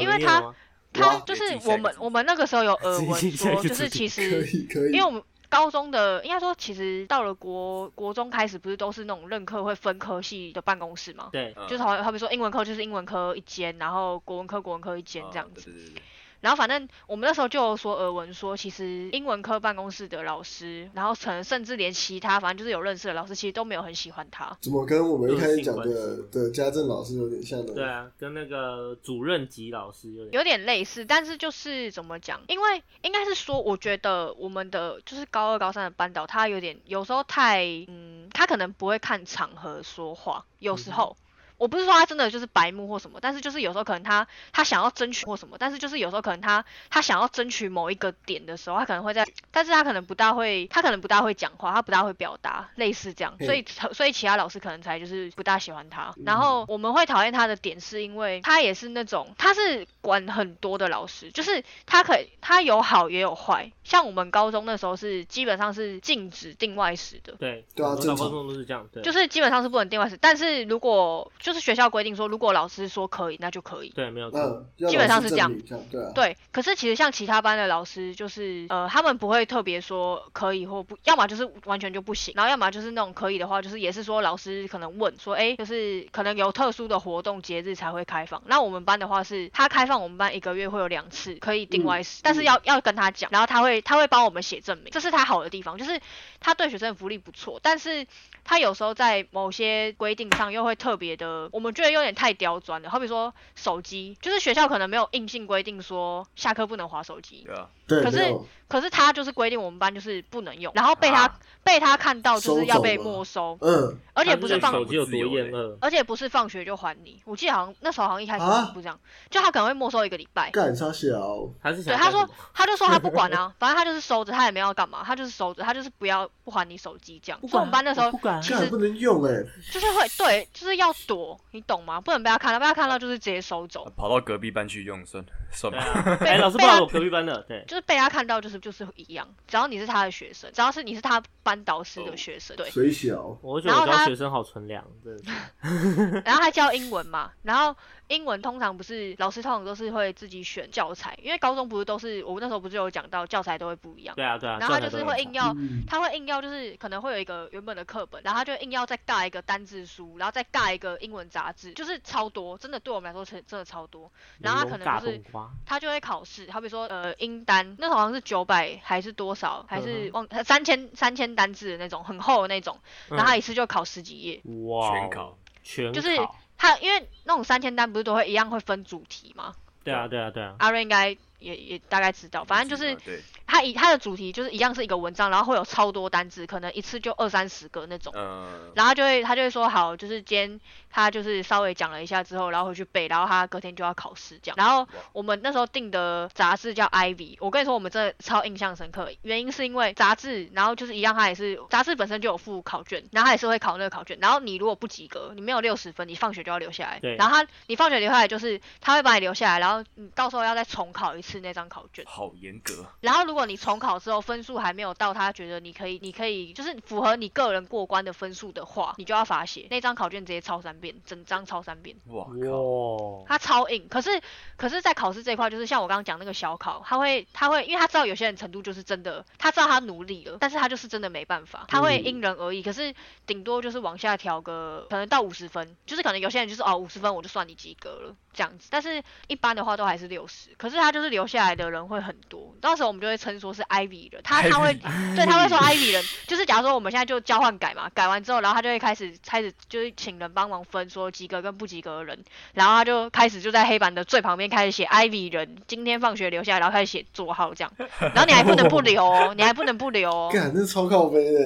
[0.00, 0.54] 因为他
[0.92, 11.28] 他就是我们我们那个时候有 耳闻说，就是组其可实以可以，因为我们高中的应该说其实到了国国中开始不是都是那种任课会分科系的办公室嘛。
[11.30, 15.60] 对，嗯就是好好比说英文科就是英文科一间，然后国文科国文科一间这样子。
[15.60, 16.02] 哦对对对对
[16.42, 24.54] 然后反正我们那时候就有说耳闻说，其实英文科办公室的老师，然后可能甚至连其他反正就是有认识的老师，其实都没有很喜欢他。
[24.60, 27.72] 怎么跟我们一开始讲的的家政老师有点像呢？
[27.74, 32.42] 对啊，跟那个主任级老师有点有点类似，但是就是怎么讲？
[32.48, 41.16] 因为应该是说，我觉得我们的就是高二、高三的班导，他有点有时候太嗯，他可能不会看场合说话，有时候。
[41.62, 53.46] 我不是说他真的就是白目或什么，但是就是有时候可能他他想要争取或什么，但是就是有时候可能他他想要争取某一个点的时候，他可能会在，但是他可能不大会，他可能不大会讲话，他不大会表达，类似这样，嗯。
[53.46, 56.12] 所以所以其他老师可能才就是不大喜欢他。
[56.26, 67.34] 然后我们会讨厌他的点是因为他也是那种他是管很多的老师，就是他可以他有好也有坏，像我们高中那时候是基本上是禁止定外食的。
[67.38, 68.26] 对，对啊很多正常。
[68.26, 73.90] 高中都是这样，对，就是基本上是不能定外食，但是如果就是学校规定说，如果老师说可以，那就可以。
[73.90, 75.52] 对，没有错，基本上是这样
[75.90, 88.42] 对啊，对，可是其实像其他班的老师，就是呃，他们不会特别说可以或不，要么就是完全就不行，然后要么就是那种可以的话，就是也是说老师可能问说，哎，就是可能有特殊的活动节日才会开放。
[88.46, 96.00] 那我们班的话是，他开放我们班一个月会有两次可以定外食，但是要要跟他讲，然后他会他会帮我们写证明，这是他好的地方，就是
[96.40, 98.06] 他对学生的福利不错，但是
[98.44, 102.90] 他有时候在某些规定上又会特别的，我们觉得有点太刁钻了。
[102.90, 107.68] 好比说手机，就是学校可能没有硬性规定说下课不能划手机，对啊，
[108.00, 108.34] 对，可是
[108.68, 111.38] 可是他就是规定我们班就是不能用，然后被他、啊。
[111.64, 118.98] 被他看到就是要被没收，嗯，而且不是放手机有多厌恶，而且不是放学就还你，我记得好像那时候好像一开始啊不这样，
[119.30, 120.50] 就他可能会没收一个礼拜。
[120.50, 127.40] 干超小，他是对，他说他就说他不管啊， 反正他就是收着，他也没要干嘛，他就是收着，他就是不要不还你手机这样。
[127.42, 128.42] 所以我们班那时候不管。
[128.42, 132.00] 其实不能用哎，就是会对，就是要躲，你懂吗？
[132.00, 135.72] 不能被他看到，被他看到就是直接收走，跑到隔壁班去用算算
[136.18, 142.70] 对 老师不被他知道我隔壁班的，对，就是被他看到就是就是一样，只要你是他的学生，只要是你是他班导师的学生，对。
[142.70, 147.74] 水小，我觉得我然后他教学生好纯良，真的， 然后他教英文嘛，然后
[148.12, 164.10] 英文通常不是老师通常都是会自己选教材，因为高中不是都是我那时候不是有讲到教材都会不一样，对啊对啊，然后他就是会硬要嗯他会硬要就是可能会有一个原本的课本，然后他就硬要再尬一个单字书，然后再尬一个英文杂志，就是超多，真的对我们来说真真的超多。
[164.38, 165.22] 然后他可能就是，
[165.64, 174.40] 他就会考试，好比说呃英单，那时候好像是九百还是多少，还是嗯忘三千三千单字的那种很厚的那种，然后他一次就考十几页。
[174.66, 179.52] 哇，全考，全就是考他因为那种三千单不是都会一样会分主题吗？
[179.82, 188.12] 对啊对啊对啊，阿瑞应该也也大概知道，反正就是对，他以他的主题就是一样是一个文章，然后会有超多单字，可能一次就二三十个那种。
[188.16, 194.56] 嗯，然后就会他就会说好，就是今天他就是稍微讲了一下之后，然后回去背，然后他隔天就要考试这样。
[194.56, 204.18] 然后我们那时候订的杂志叫 Ivy，我跟你说我们真的超印象深刻，原因是因为杂志，然后就是一样，它也是杂志本身就有附考卷，然后他也是会考那个考卷。
[204.20, 206.98] 然后你如果不及格，你没有六十分，你放学就要留下来。
[207.00, 212.02] 对然后他你放学留下来就是他会把你留下来，然后你到时候要再重考一次那张考卷。
[212.08, 221.96] 好严格，然后如果果你重考之后分数还没有到他觉得你可以，你可以就是符合你个人过关的分数的话，你就要罚写那张考卷直接抄三遍，整张抄三遍。
[222.06, 224.22] 哇靠，他超硬，可是
[224.56, 232.94] 可是，在考试这一块，就是像我刚刚讲那个小考，他会他会，因为他知道有些人程度就是真的，他知道他努力了，但是他就是真的没办法，他会因人而异，可是
[233.26, 252.24] 顶多就是往下调个，可能到五十分，就是可能有些人就是哦五十分我就算你及格了这样子，但是一般的话都还是六十，可是他就是留下来的人会很多，到时候我们就会称说是 Ivy 人，他他会对他会说 Ivy 人，就是假如说我们现在就交换改嘛，改完之后，然后他就会开始开始就是请人帮忙分说及格跟不及格的人。
[252.52, 261.40] 然后他就开始就在黑板的最旁边开始写 Ivy 人，今天放学留下来，然后开始写座号这样，然后你还不能不留哦， 你还不能不留哦，干，那超靠背的。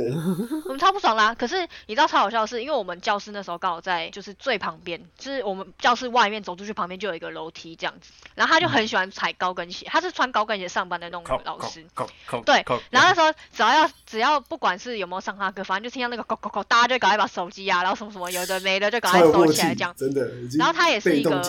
[0.64, 1.34] 我 们超不爽啦。
[1.34, 11.84] 可是你知道超好笑的是，因为我们教室那时候刚好在就是最旁边，就是我们教室外面走出去旁边就有一个楼梯这样子，然后他就很喜欢踩高跟鞋，他是穿高跟鞋上班的那种老师。
[12.44, 19.94] 对，然后那时候只要要只要不管是有没有上他课，反正就听到那个扣扣扣，大家就赶快把手机啊，然后什么什么有的没的就赶快收起来这样，。
[19.96, 20.30] 真的。
[20.58, 21.40] 然后他也是一个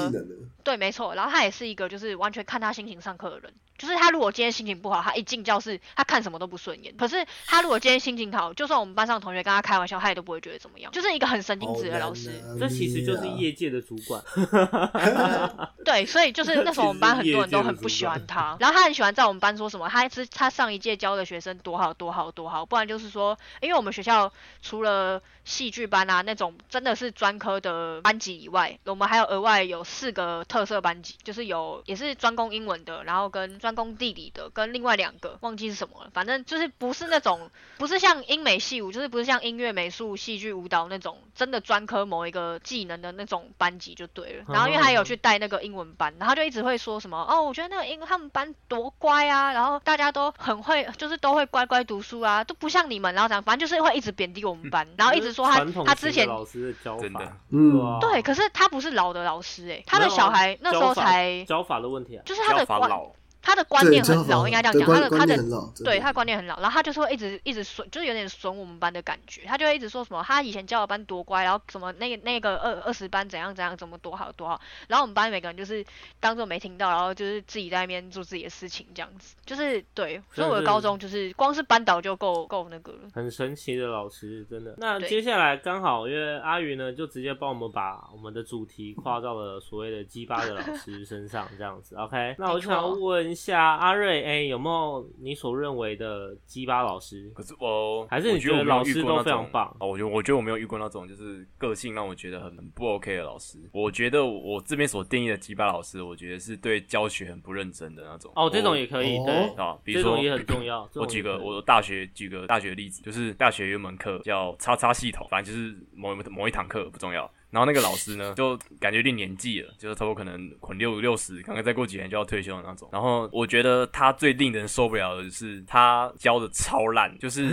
[0.63, 1.15] 对，没错。
[1.15, 6.95] 然后他也是一个就是完全看他心情上课的人，就是他如果今天心情不好，他一进教室他看什么都不顺眼。
[6.97, 12.31] 可是他如果今天心情好，就算我们班上的同学跟他开玩笑，他也都不会觉得怎么样，就是一个很神经质的老师。
[12.59, 14.21] 这其实就是业界的主管。
[15.85, 44.45] 对，所以就是那时候我们班很多人都很不喜欢他，然后他很喜欢在我们班说什么，他是他上一届教的学生多好多好多好，不然就是说，因为我们学校除了戏剧班啊那种真的是专科的班级以外，我们还有额外有四个特色班级，就是有也是专攻英文的，然后跟专攻地理的，跟另外两个忘记是什么了，反正就是不是那种不是像英美戏舞，就是不是像音乐、美术、戏剧、舞蹈那种真的专科某一个技能的那种班级就对了。
[44.47, 57.99] 然后因为他有去带那个英文班，然后就一直会说什么哦，我觉得那个英他们班多乖啊，然后大家都很会，就是都会乖乖读书啊，都不像你们，然后讲反正就是会一直贬低我们班，然后一直说他他之前老师的教法，嗯。
[57.99, 62.21] 对可是他不是老的老师诶、他的小孩那时候教法才教法的问题啊。
[62.25, 63.11] 就是他的观教法老，
[63.47, 65.37] 他的观念很老，应该这样讲，他的他的
[65.81, 69.43] 对他的观念很老，然后他就是会一直一直损，就是有点损我们班的感觉。
[69.45, 74.59] 他就会一直说什么他以前教的班多乖，然后什么那个那个二二十班怎样怎样，怎么多好多好。
[74.89, 75.81] 然后我们班每个人就是
[76.19, 79.33] 当做没听到，然后就是自己在那边做自己的事情这样子。
[79.45, 82.99] 就是对，所以我的高中就是光是班导就够够那个了。
[83.13, 84.75] 很神奇的老师，真的。
[84.77, 91.95] 那接下来刚好，因为阿云呢，就直接帮我们把我们的主题跨到了所谓的鸡巴的老师身上，这样子。
[91.95, 97.31] OK，那我就想问一下阿瑞，哎、有没有你所认为的鸡巴老师？
[97.35, 103.59] 可是我还是你觉得老师都非常棒哦，我觉得我觉得我没有遇过那种就是个性让我觉得很不 OK 的老师。
[103.71, 108.31] 我觉得我这边所定义的鸡巴老师，我觉得是对教学很不认真的那种。
[108.35, 110.89] 哦，这种也可以，哦对，啊，比如说这种也很重要。
[110.95, 117.29] 我举个我大学举个大学例子，就是大学有一门课叫叉叉系统，反正就是某一某一堂课不重要。
[117.49, 122.89] 然后那个老师呢， 就感觉有点年纪了，就是差不多可能捆六六十，刚刚再过几年就要退休的那种。
[122.91, 127.49] 然后我觉得他最令人受不了的是，他教的超烂，就是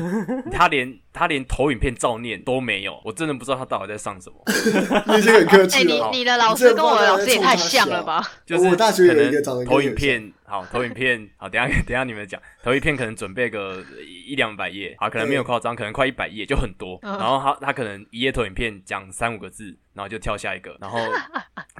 [0.50, 4.36] 他连他连投影片照念都没有，我真的不知道他到底在上什么。
[5.06, 6.10] 你已经很客哎、你气了。
[6.12, 8.20] 你的老师跟我的老师也太像了吧？
[8.44, 13.80] 就是我大学有可能一个长得投影片，好，投影片，好，等一下 等一下你们讲，投影片可能准备个
[14.26, 17.16] 一两百页，好，可能没有夸张，可能快一百页就很多，嗯。
[17.16, 20.98] 然后他他可能一页投影片讲三五个字，然后就跳下一个，然后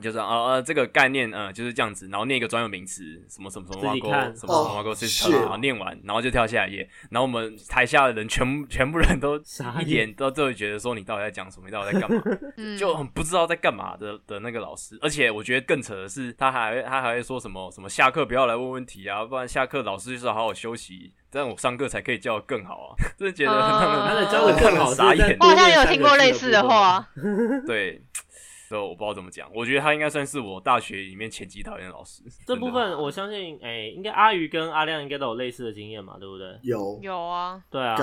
[0.01, 12.23] 就是啊啊这个概念呃就是这样子，然后念一个专有名词，什么什么什么什么什么挖沟哦 system，shit 然后念完，然后就跳下一页，然后我们台下的人全部全部人都一傻眼脸都都会觉得说你到底在讲什么，你到底在干嘛？
[12.57, 22.95] 嗯，就很不知道在干嘛的的那个老师，而且我觉得更扯的是，他还他还会说什么什么下课不要来问问题啊，不然下课老师就是要好好休息，这样我上课才可以教的更好啊！
[23.19, 27.05] 真的觉得他的教的更好，傻眼我好像有听过类似的话。
[27.67, 28.01] 对，
[28.69, 32.23] 所以我不知道怎么讲，我觉得他应该算是我大学里面前几讨厌的老师。
[32.47, 36.47] 这部分我相信，哎、应该阿鱼跟阿亮应该都有类似的经验嘛，对不对？
[36.63, 37.97] 有有啊，对啊。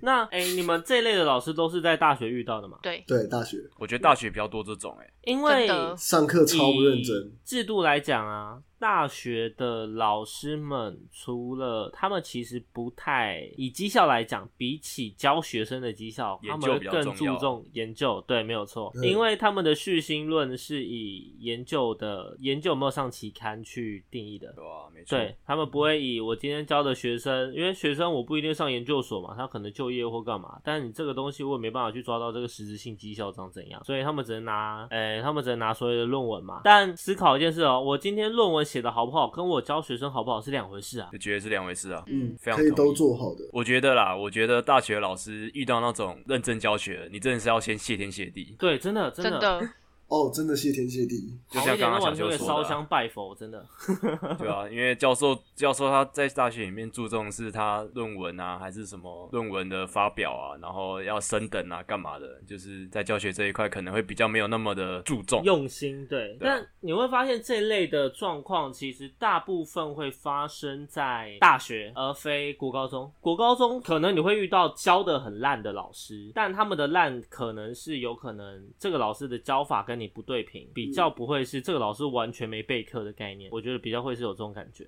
[0.00, 2.78] 那哎、你们这一类的老师都是在大学遇到的嘛？
[2.80, 18.20] 对，对大学我觉得大学比较多这种、欸，因为上课超不认真，制度来讲啊，大学的老师们除了他们其实不太以绩效来讲，比起教学生的绩效，他们会更注重研究。
[18.26, 24.50] 对，没有错，嗯因为他们的续心论是以研究的研究有没有上期刊去定义的。
[24.54, 36.62] 对吧、没错，对他们不会以我今天教的学生，因为学生我不一定上研究所嘛，他可能就业或干嘛，但是你这个东西我也没办法去抓到这个实质性绩效长怎样，所以他们只能拿，诶、他们只能拿所谓的论文嘛。
[36.64, 41.08] 但思考一件事哦，我今天论文写的好不好，跟我教学生好不好是两回事啊。
[41.10, 42.04] 就觉得是两回事啊。
[42.06, 43.40] 嗯，非常可以都做好的。
[43.52, 48.54] 我觉得啦，我觉得大学老师遇到那种认真教学，你真的是要先谢天谢地。
[48.58, 49.68] 对，真的真的，真的，
[50.10, 51.38] 哦，真的谢天谢地。
[51.48, 53.64] 就像刚刚小完全会烧修说的啊、香拜佛，真的。
[54.38, 65.44] 对啊，因为教授教授他在大学里面注重是他论文啊，还是什么论文的发表啊，然后要升等啊，干嘛的，就是在教学这一块可能会比较没有那么的注重。
[65.44, 73.12] 用心对，但你会发现这一类的状况，其实大部分会发生在大学，而非国高中。
[73.20, 83.50] 国高中可能你会遇到教的很烂的老师，但他们的烂可能是有可能这个老师的教法跟你不对平，比较不会是这个老师完全没备课的概念。
[83.52, 84.84] 我觉得比较会是有这种感觉。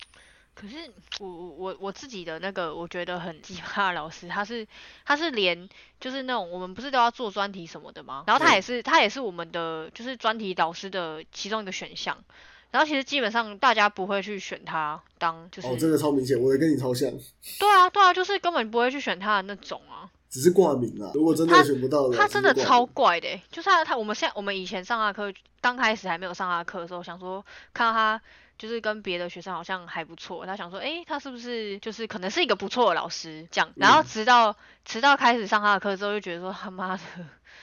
[0.55, 0.77] 可是
[1.20, 4.66] 我我我我自己的那个，我觉得很奇葩的老师，他是
[5.05, 8.25] 他是连就是那种我们不是都要做专题什么的吗？
[8.27, 12.22] 然后他也是他也是我们的就是专题导师的其中一个选项。
[12.70, 17.11] 然后其实基本上大家不会去选他当就是、哦，这个超明显，我也跟你超像，
[17.59, 20.09] 对啊对啊，就是根本不会去选他的那种啊。
[20.33, 21.12] 只是挂名啊。
[21.12, 28.18] 如果真的他选不到的，他真的超怪的欸，就是他他我们现在我们以前上他的课，刚开始还没有上他的课的时候，想说看到他
[28.57, 33.71] 就是跟别的学生好像还不错，他想说，诶，他是不是就是可能是一个不错的老师这样？
[33.77, 37.03] 然后直到直到开始上他的课之后，就觉得说他妈的，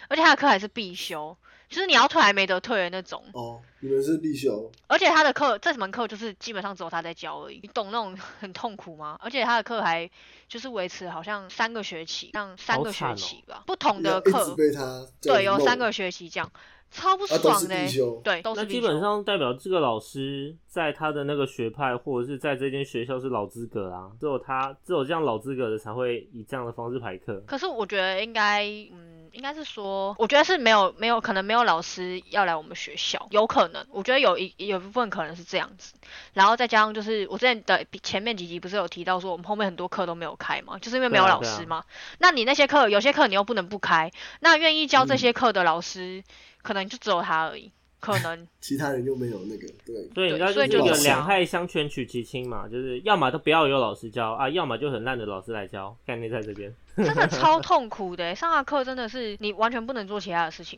[0.08, 1.36] 而且他的课还是必修，
[1.70, 3.24] 就是你要退还没得退的那种。
[3.34, 9.18] 哦，你们是必修，而且他的课这门课就是基本上只有他在教而已，你懂那种很痛苦吗？
[9.22, 10.10] 而且他的课还
[10.48, 16.52] 就是维持好像三个学期，像三个学期吧，不同要一直的课，被他对，有三个学期这样，
[16.92, 17.88] 超不爽嘞。
[18.24, 27.42] 对，都是那基本上代表这个老师在他的那个学派或者是在这间学校是老资格啊，只有他只有这样老资格的才会以这样的方式排课。
[27.46, 35.94] 可是我觉得应该，嗯，应该是说，我觉得是没有没有可能没有老师要来我们学校，有可能，我觉得有一有一部分可能是这样子，
[36.34, 41.84] 然后再加上就是我之前的前面几集不是有提到说我们后面很多课都没有开嘛，就是因为没有老师嘛，
[42.18, 46.24] 那你那些课有些课你又不能不开，那愿意教这嗯些课的老师，
[46.70, 48.48] 可能就只有他而已，可能。
[48.62, 56.74] 其他人又没有那个，对，所以你知道对所以就是有两害相权取其轻嘛，就是要么都不要有老师教啊，要么就很烂的老师来教，概念在这边。
[56.98, 60.78] 真的超痛苦的欸，上他课真的是你完全不能做其他的事情，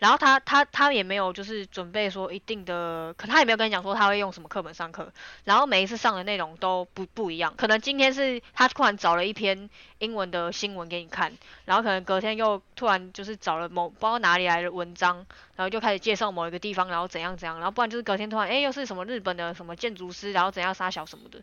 [0.00, 5.12] 然后他他他也没有就是准备说一定的，可他也没有跟你讲说他会用什么课本上课，
[5.44, 11.32] 然后每一次上的内容都不不一样，可能今天是他突然找了一篇英文的新闻给你看，
[11.66, 21.40] 然后可能隔天又突然就是找了某不知道哪里来的文章，然后就开始介绍某一个地方，然后怎样怎样，然后不然就是隔天突然哎又是什么日本的什么建筑师，然后怎样杀小什么的，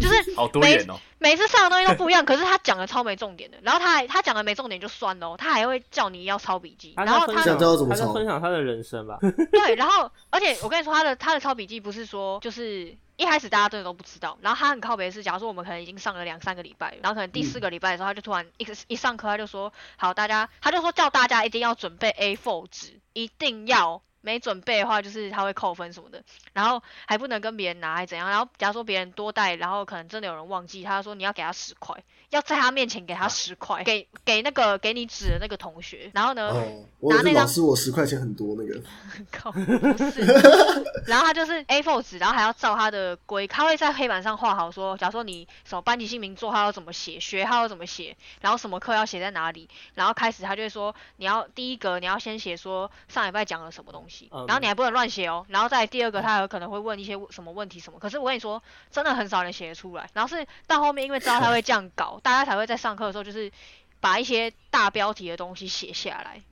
[0.00, 0.98] 就是 好多没元哦。
[1.18, 9.18] 每次上的东西都不一样，可是他讲的超没重点的，然后他还他讲的没重点就算了哦，他还会叫你要抄笔记，然后他他在分享，这样知道怎么他分享他的人生吧。
[9.52, 12.96] 对，然后而且我跟你说他的他的抄笔记不是说就是。
[13.20, 38.80] 一开始大家真的都不知道，然后他很靠北的是，假如说我们可能已经上了两三个礼拜了，然后可能第四个礼拜的时候，他就突然一一上课他就说，好，大家他就说叫大家一定要准备 A4 纸，一定要没准备的话就是他会扣分什么的，然后还不能跟别人拿还怎样，然后假如说别人多带，然后可能真的有人忘记，他说你要给他十块，要在他面前给他十块，给给那个给你纸的那个同学，然后呢，哦，我拿那张个老师，我十块钱很多那个，
[39.30, 40.20] 靠， 不是。
[41.06, 54.46] 然后他就是 A4 纸，然后还要照他的规，他会在黑板上画好说，假如说你什么班级姓名、座号要怎么写，学号要怎么写，然后什么课要写在哪里，然后开始他就会说，你要第一个你要先写说上礼拜讲了什么东西，嗯。
[54.46, 63.50] 然后你还不能乱写哦，然后再第二个他有可能会问一些什么问题什么，可是我跟你说，真的很少人写得出来，然后是到后面因为知道他会这样搞，大家才会在上课的时候就是
[64.00, 66.42] 把一些大标题的东西写下来，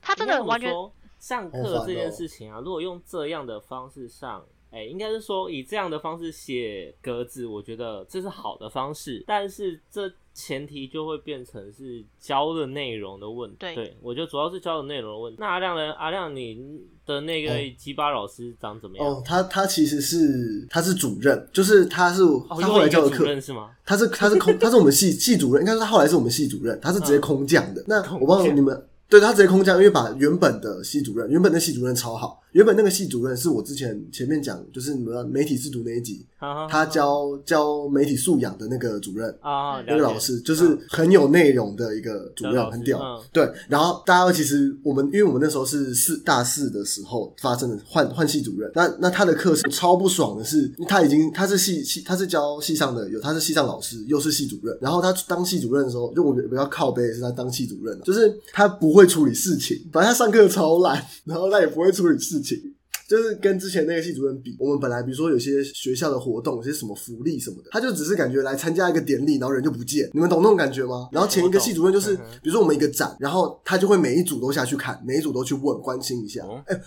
[0.00, 0.72] 他真的完全
[1.18, 13.56] 上课这件事情啊，如果用这样的方式上，哎、应该是说以这样的方式写格子，我觉得这是好的方式，但是这前提就会变成是教的内容的问题。
[13.58, 15.38] 对我觉得主要是教的内容的问题。
[15.40, 15.94] 那阿亮呢？
[15.94, 16.58] 阿亮，你
[17.06, 19.06] 的那个哦鸡巴老师长怎么样？
[19.06, 23.70] 哦，他他其实是他是主任，就是他是哦，他后来教的课是吗？
[23.86, 27.82] 他是他是空，他是我们系系主任，应该是他后来是我们系主任，他是直接空降的。
[27.86, 36.24] 那我忘了你们对他直接空降，因为把原本的系主任，原本的系主任超好，原本那个系主任是我之前前面讲，就是你们媒体试读那一集，
[36.70, 39.28] 他教教媒体素养的那个主任。
[39.42, 42.98] 啊，那个老师就是很有内容的一个主任，很屌。
[42.98, 62.45] 嗯对，然后大家其实我们，因为我们那时候是四大四的时候发生的换换系主任，那那他的课是超不爽的是，他已经他是系系他是教系上的有他是系上老师又是系主任，然后他当系主任的时候，就我比较靠背的是他当系主任，就是他不会处理事情，反正他上课超烂，然后他也不会处理事情。
[62.46, 62.75] 己。
[63.08, 71.08] 就是跟之前那个系主任比，我们本来比如说有些学校的活动，有些什么福利什么的，他就只是感觉来参加一个典礼，然后人就不见，你们懂那种感觉吗？
[71.12, 76.42] 然后前一个系主任就是，比如说我们一个展，然后他就会每一组都下去看，每一组都去问关心一下。
[76.44, 76.80] 哦哎。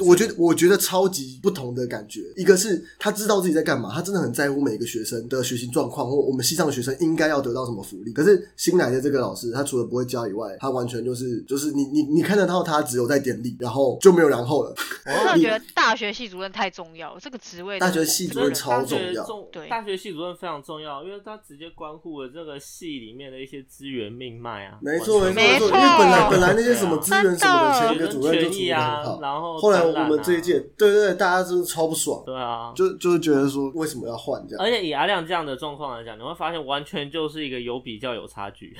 [0.00, 2.20] 我觉得，我觉得超级不同的感觉。
[2.36, 8.12] 一个是他知道自己在干嘛，他真的很在乎每个学生的学习状况，或我们系上的学生应该要得到什么福利。
[8.12, 14.74] 可是新来的这个老师，他除了不会教以外，他完全就是就是你你你看得到他只有在典礼，然后就没有然后了。
[15.06, 19.06] 我真的觉得大学系主任太重要了，这个职位大学系主任超重要。
[19.06, 19.68] 大学重对。
[19.68, 24.78] 大学系主任非常重要，因为他直接关乎了这个系里面的一些资源命脉啊。
[24.82, 25.66] 没错，没错，没错。
[25.66, 34.64] 因为本来本来那些什么资源什么的，前一个主任就处理很好，，然后后来我们这一届，对对对，大家真的超不爽，对啊，就就是觉得说为什么要换这样。
[34.64, 38.76] 而且以阿亮这样的状况来讲，你会发现完全就是一个有比较有差距，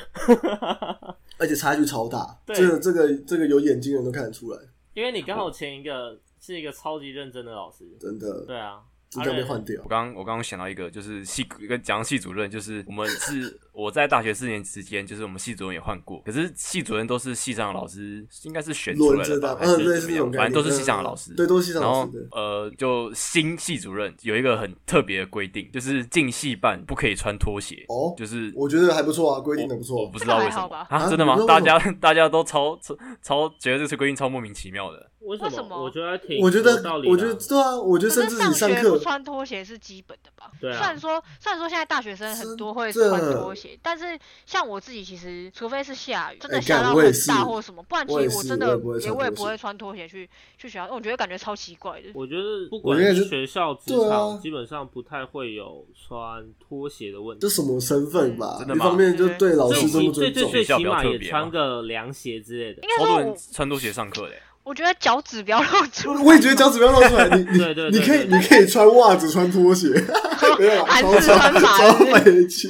[1.38, 2.56] 而且差距超大，对。
[2.56, 4.58] 这个这个这个有眼睛的人都看得出来，
[4.94, 9.88] 因为你刚好前一个是一个超级认真的老师，真的，对啊，就这样被换掉我。
[9.88, 21.32] 刚我刚刚想到一个，就是系跟讲系主任，就是我们是我在大学四年之间，就是我们系主任也换过，可是系主任都是系上的老师，应该是选出来的吧，还嗯，对，是反正都是系上的老师。
[21.32, 22.40] 嗯对，都是系上然后老师，然后。
[22.40, 27.84] 呃，就新系主任有一个很特别的规定，就是进系办不可以穿拖鞋。
[27.88, 30.18] 哦就是我觉得还不错啊，规定的不错我错不。
[30.20, 30.86] 知道为什么啊？
[30.88, 35.10] 啊真的吗大家大家都超超超觉得这次规定超莫名其妙的。
[35.20, 40.50] 为什么我觉得挺我觉得道，理我觉得对啊，我觉得甚至上学不穿拖鞋是基本的吧？
[40.60, 52.08] 对啊虽然说虽然说现在大学生很多会穿拖鞋，但是像我自己其实，除非是下雨，真的哎下到很大或什么，不然其实我真的我也不会穿拖鞋我也不会穿拖鞋去去学校，因为我觉得感觉超奇怪的。
[52.14, 57.48] 我觉得不管是是学校、职对啊场，基本上不太会有穿拖鞋的问题这。
[57.48, 62.82] 什么身份吧，真的吗一方面就对老师最起尊重，最最起码也穿个凉鞋之类的。
[62.82, 64.42] 应该说穿拖鞋上课嘞。
[64.64, 69.88] 我觉得脚趾不要露出来，我也觉得脚趾不要露出来，你你 对对对你可以你可以穿袜子穿拖鞋，
[70.58, 72.68] 没有啊，韩超式穿法超是不是委屈。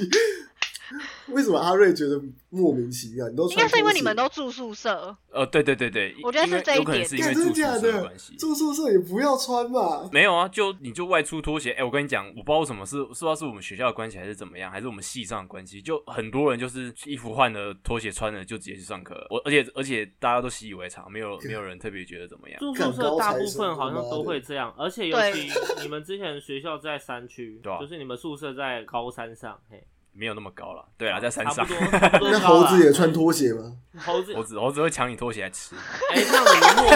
[1.33, 2.20] 为什么阿瑞觉得
[2.51, 3.29] 莫名其妙？
[3.29, 8.37] 你都应该是因为你们都都住宿舍，呃，对对对对，我觉得是这一点有可能是因为住宿舍的的关系。
[8.37, 10.09] 住宿舍也不要穿嘛？
[10.12, 11.72] 没有啊，就你就外出拖鞋。
[11.72, 19.27] 哎、我跟你讲，我不知道为什么是是不知道是我们学校的关系还是怎么样，还是我们系上的关系，就很多人就是衣服换了，拖鞋穿了就直接去上课了。
[19.31, 22.59] 我而且而且大家都习以为常，没有没有人特别觉得怎么样。
[22.59, 25.51] 住宿舍大部分好像都会这样，而且尤其
[25.83, 30.84] 你们之前学校在山区， 对啊就是你们宿舍在高山上，嘿，没有那么高了。
[30.96, 31.66] 对啊，在山上
[32.22, 33.76] 那猴子也穿拖鞋吗？
[33.98, 35.74] 猴子，猴子猴子会抢你拖鞋来吃。
[36.12, 36.90] 哎，这样子你默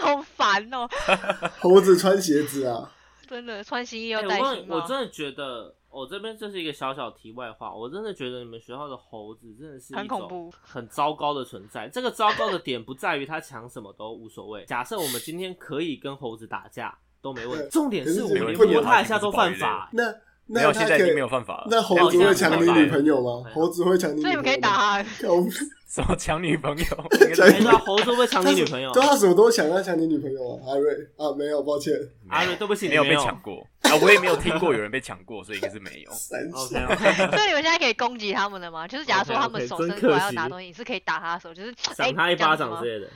[0.00, 0.88] 好烦哦！
[1.60, 2.90] 猴子穿鞋子啊？
[3.28, 10.50] 真的穿新衣又哎我跟戴新帽，我真的觉得，我这边这是一个小小题外话，我真的觉得你们学校的猴子真的是一种很恐怖。
[10.62, 11.88] 很糟糕的存在。
[11.88, 14.64] 这个糟糕的点不在于它抢什么都无所谓。
[14.64, 19.90] 假设我们今天可以跟猴子打架都没问题，重点是我们摸它一下都犯法。
[19.92, 20.04] 那
[20.48, 21.66] 没有，那他可以现在已经没有犯法了。
[21.70, 23.52] 那猴子会抢你女朋友吗哎？
[23.54, 24.42] 猴子会抢你女朋友吗？
[24.42, 25.34] 所以你们可以打他， 靠
[25.88, 26.84] 什么抢女朋友？
[27.34, 28.92] 抢哎，对啊，猴子会不会抢你女朋友？
[28.92, 30.68] 对他什么都抢，他抢你女朋友啊？
[30.68, 31.94] 阿瑞啊，没有，抱歉，
[32.28, 36.10] 阿瑞，对不起，你没有被抢过啊，我也没有听过有人被抢过，所以应该是没有。
[36.12, 38.86] OK 所以你们现在可以攻击他们了吗？
[38.86, 43.10] 就是假如说他们手伸过来要拿东西，你是可以打他的手，就是哎赏他一巴掌之类的。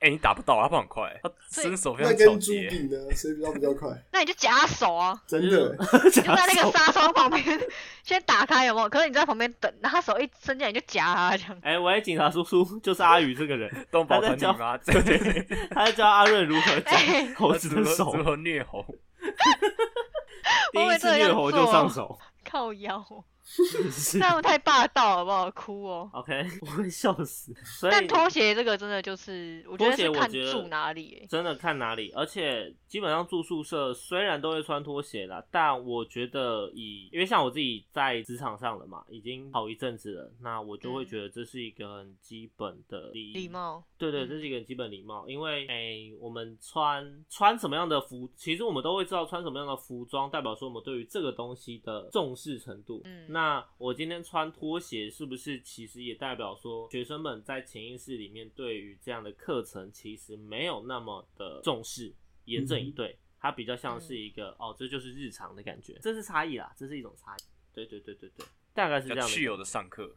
[0.00, 2.68] 哎、你打不到，他跑很快，他伸手非常巧那跟猪捷。
[2.68, 2.98] 比呢？
[3.12, 3.88] 谁比较比较快？
[4.12, 5.74] 那你就夹他手啊，真的，
[6.12, 7.42] 就在那个纱窗旁边
[8.04, 8.88] 先打开，有没有？
[8.90, 11.58] 可是你在旁边等，然后他手一伸进来你就夹他这样。
[11.62, 14.52] 哎，喂，警察叔叔， 就是阿宇这个人，动保他在教？
[14.84, 15.02] 对。
[15.02, 17.26] 对对，他在教 阿瑞如何哎。
[17.26, 18.84] 讲猴子的手，如何虐猴？
[20.72, 23.04] 第一次虐猴就上手，靠腰
[23.46, 25.50] 哦，是 那样太霸道了，好不好？
[25.52, 26.10] 哭哦。
[26.12, 27.54] OK，我会笑死。
[27.64, 31.26] 所以但拖鞋这个真的就是，我觉拖得是看鞋我觉得住哪里、欸。
[31.28, 53.00] 真的看哪里，而且基本上住宿舍虽然都会穿拖鞋啦，但我觉得以因为像我自己在职场上了嘛，已经好一阵子了，那我就会嗯觉得这是一个很基本的礼礼貌，对对，嗯这是一个基本礼貌，因为诶、我们穿穿什么样的服，其实我们都会知道穿什么样的服装，代表说我们对于这个东西的重视程度。
[53.04, 62.14] 嗯那我今天穿拖鞋，是不是其实也代表说学生们在潜意识里面对于这样的课程其实没有那么的重视，
[62.46, 67.42] 严正以对，它比较像是一个、哦，这就是日常的感觉，这是差异啦，这是一种差异。
[67.74, 69.26] 对对对对对，大概是这样的。
[69.26, 70.16] 比较去有的上课。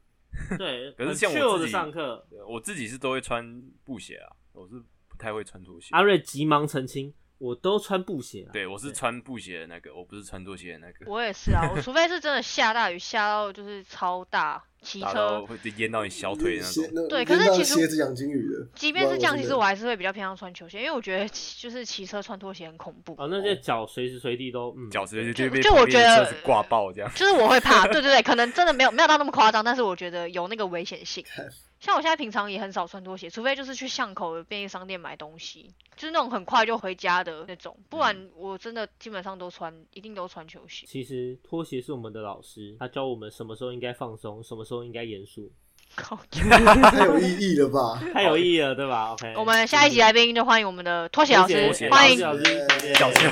[0.57, 5.89] 对， 可是像我 chill 的自己上课，我自己是都会穿布鞋啊，我是不太会穿拖鞋。
[5.91, 8.53] 阿瑞急忙澄清，我都穿布鞋啊。
[8.53, 11.11] 对，我是穿布鞋的那个，我不是穿拖鞋的那个。
[11.11, 16.89] 我也是啊，我除非是真的下大雨， 下到就是超大，打骑车会淹到你小腿的那种。
[16.93, 23.13] 那对可是其实鞋子养金鱼的，即便是这样，其实我还还是会比较偏向穿球鞋，因为我觉得骑就是骑车穿拖鞋很恐怖。
[23.21, 27.11] 啊，那些脚随时随地都嗯，脚直接就就被就我旁边的觉得车子挂爆这样。
[27.13, 31.23] 就是我会怕，对对对，可能真的没有没有到那么夸张，但是我觉得有那个危险性。
[31.79, 40.85] 像我现在平常也很少穿拖鞋，除非就是去巷口的便利商店买东西，就是那种很快就回家的那种，不然我真的基本上都穿，一定都穿球鞋。
[40.87, 45.49] 其实拖鞋是我们的老师，他教我们什么时候应该放松，什么时候应该严肃，
[45.95, 48.01] 靠太有意义了吧？
[48.13, 52.43] 太有意义了，对吧？OK，我们下一集来宾就欢迎我们的拖鞋老师拖鞋，欢迎老师，
[52.79, 53.29] 谢谢小球，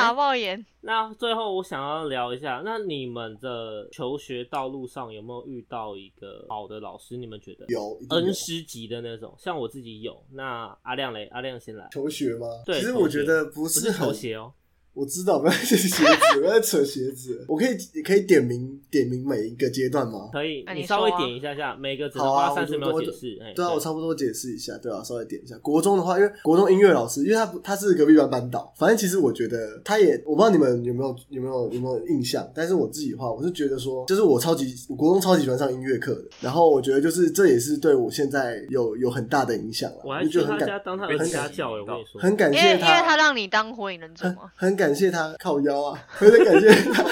[0.00, 0.64] 傻爆眼。
[0.82, 7.16] 那最后我想要聊一下，那你们的求学道路上有没有遇到一个好的老师？
[7.16, 9.34] 你们觉得有恩师级的那种？
[9.38, 10.16] 像我自己有。
[10.32, 11.86] 那阿亮嘞，阿亮先来。
[11.92, 12.46] 求学吗？
[12.64, 14.52] 对其实我觉得不不是是很球鞋哦，
[14.92, 17.44] 我知道，不要扯鞋子，不要扯鞋子。
[17.48, 20.28] 我可以你可以点名点名每一个阶段吗？
[20.32, 23.38] 可以，那你你稍微点一下下，每个只能好啊，三十秒解释。
[23.40, 25.56] 哎，对啊，我差不多解释一下，对啊，稍微点一下。
[25.58, 47.02] 国中的话，因为国中音乐老师，因为他他是隔壁班班导，反正其实我觉得他也，我不知道你们有没有有没有有没有印象，但是我自己的话，我是觉得说，就是我超级我国中超级喜欢上音乐课的，然后我觉得就是这也是对我现在有有很大的影响了，我还就觉得很去他家感当他很家教哎，我跟你说，很感谢他让你当火影忍者很嘛，很感谢他靠腰啊， 我很感谢他，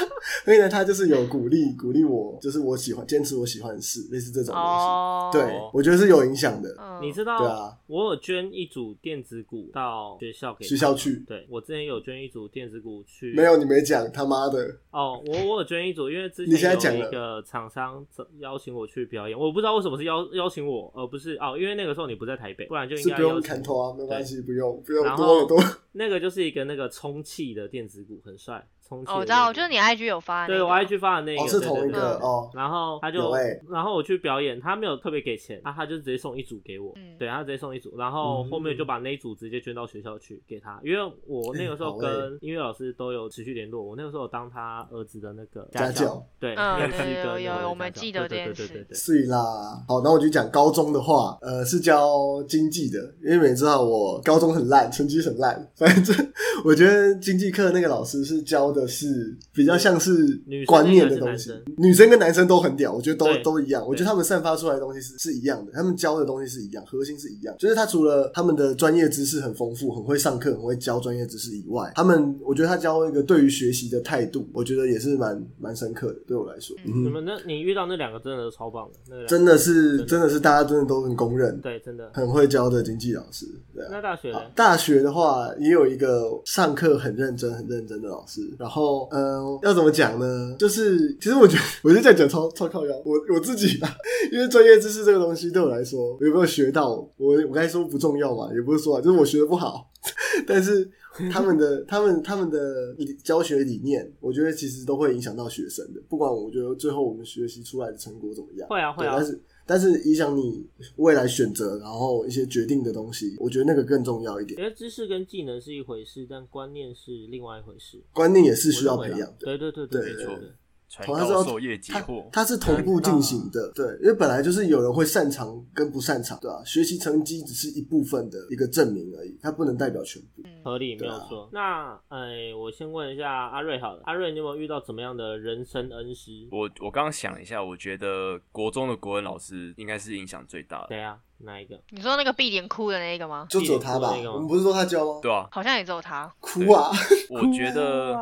[0.47, 4.69] 因为呢，他就是有鼓励鼓励我，就是我喜欢坚持我喜欢的事，类似这种东西。
[4.69, 5.43] 哦，对，
[5.73, 6.75] 我觉得是有影响的。
[6.81, 7.77] 嗯，你知道，对啊。
[7.87, 11.25] 我有捐一组电子鼓到学校给学校去。
[11.27, 18.05] 对我之前有捐一组电子鼓去，没有你没讲，他妈的，哦，我我有捐一组，因为之你现在前有一个厂商
[18.41, 25.59] 邀请我去表演，我不知道为什么是邀邀请我，而不是哦，因为那个时候你不在台北，不然就应该砍头啊，没关系，不用不用然多多。
[25.93, 37.17] 那个就是一个那个充气的电子鼓，很帅，充气哦，我知道，就是你 IG 有发的那对我 IG 发的那个，哦，是同一个哦，然后他就有欸，然后我去表演，他没有特别给钱，他，他就直接送一组给我，嗯。
[37.19, 49.83] 对，他直接送一组，然后后面就把那一组直接捐到学校去给他，因为我那个时候跟音乐老师都有持续联络，我那个时候有当他儿子的那个家教教，对，嗯面试对有跟那个有我们家教记得对对这件事对对对对是啦。
[49.89, 56.33] 好，那我就讲高中的话，呃，是教经济的，因为你们也知道我高中很烂，成绩很烂，反正
[56.65, 82.11] 我觉得经济课那个老师是教的是比较像是观念的东西女生跟男生都很屌，我觉得都都一样，我觉得他们散发出来的东西是是一样的，他们教的东西是一样，核心是一样，就是他除了他们的专业知识很丰富，很会上课，很会教专业知识以外，他们我觉得他教一个对于学习的态度，我觉得也是蛮蛮深刻的，对我来说，嗯你们那你遇到那两个真的是超棒的，真的是真的是大家真的都很公认，对，真的。
[82.13, 83.47] 很会教的经济老师。
[83.75, 83.89] 对啊。
[83.93, 84.41] 那大学呢？
[84.55, 88.41] 大学的话，也有一个上课很认真、很认真的老师。
[88.59, 88.68] 然后，
[89.13, 90.55] 嗯、要怎么讲呢？
[90.59, 92.95] 就是其实我觉得， 我就这样讲超超靠腰。
[93.05, 93.89] 我我自己啊，
[94.33, 99.91] 因为专业知识这个东西对我来说，有没有学到，我我刚才说不重要嘛，也不是说啊，就是我学的不好，
[100.47, 100.89] 但是
[101.33, 106.01] 他们的他们他们的教学理念，我觉得其实都会影响到学生的。
[106.09, 110.67] 不管我觉得最后我们学习出来的成果怎么样，会啊会啊但是但是影响你
[110.97, 114.59] 未来选择，然后一些决定的东西，我觉得那个更重要一点。
[114.59, 119.37] 因为知识跟技能是一回事，但观念是另外一回事，观念也是需要培养的。
[119.41, 120.49] 对对对对对没错对。
[120.89, 130.43] 传同样是要道授业解它惑，它是同步进行的，对，因为本来就是有人会擅长跟不擅长，对吧、学习成绩只是一部分的一个证明而已，它不能代表全部。
[130.65, 131.49] 合理没有错。
[131.53, 136.49] 那哎，我先问一下阿瑞好了，阿瑞你有没有遇到怎么样的人生恩师？
[136.51, 141.19] 我我刚刚想了一下，我觉得国中的国文老师应该是影响最大的，对啊？
[141.39, 141.81] 哪一个？
[141.91, 143.47] 你说那个闭眼哭的那一个吗？
[143.49, 144.33] 就只有他吧那个？
[144.33, 145.21] 我们不是说他教吗？
[145.23, 146.33] 对啊，好像也只有他。
[146.41, 146.91] 哭啊！
[147.31, 148.17] 我觉得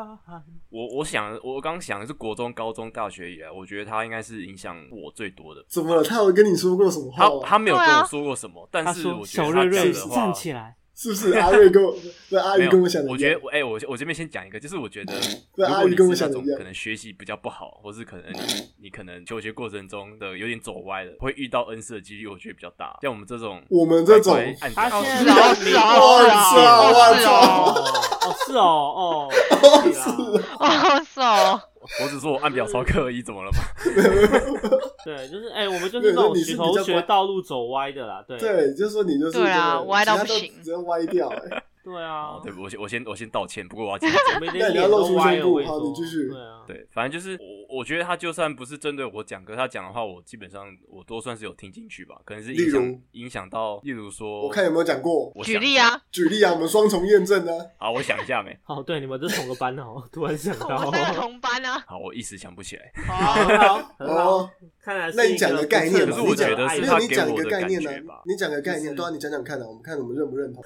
[0.69, 5.65] 我我想我刚想的是国中、高中、大学以来，我觉得他应该是影响我最多的。
[5.69, 6.03] 怎么了？
[6.03, 7.49] 他有跟你说过什么话他？
[7.49, 11.33] 他没有跟我说过什么，但是我觉得他站起来，是不是？
[11.35, 11.95] 阿瑞跟我，
[12.31, 13.13] 对阿没有姨跟我想的一样？
[13.13, 15.13] 我觉得我哎、我我这边先讲一个，就是我觉得，
[15.55, 16.59] 对如果你阿姨跟我是那种想的一样。
[16.59, 18.39] 可能学习比较不好，或是可能你
[18.85, 22.97] 你可能求学过程中的有点走歪了，会遇到恩师的几率，我觉得比较大。
[23.03, 24.35] 像我们这种我们这种
[24.75, 27.75] 他是哦是啊是哦我操
[28.47, 28.63] 是哦
[28.97, 29.33] 哦哦
[29.93, 30.17] 是哦哦是啊。
[30.59, 31.61] 哦是哦，
[32.03, 33.59] 我只说我按表超课而已，怎么了嘛？
[35.05, 41.63] 对，就是哎，我们就是那种学头学道路走歪的啦，对对，就说你就是对啊歪到其他都不行直接歪掉、欸。
[41.87, 55.31] 对啊哦，，对我先我先我先道歉，不过我要 讲我们那你都露出歪好说你继续对啊，对，反正就是我我觉得他就算不是针对我讲，可是他讲的话，我基本上我都算是有听进去吧，可能是影例响如影响到，例如说，我看有没有讲过。
[55.33, 57.53] 我举例啊，举例啊，我们双重验证呢。
[57.79, 61.85] 好，我想一下没，哦，对，你们这是同个班哦， 突然想我到，们同班啊。
[61.87, 64.51] 好，我一时想不起来，好，
[64.83, 66.17] 看来那你讲一个个概念嘛？
[66.17, 68.23] 可是我你讲觉得是没他给有你讲一个我的感概念呢觉吧？
[68.27, 70.61] 你讲个概念，就是对啊，你讲讲看啊，我们看我们认不认同。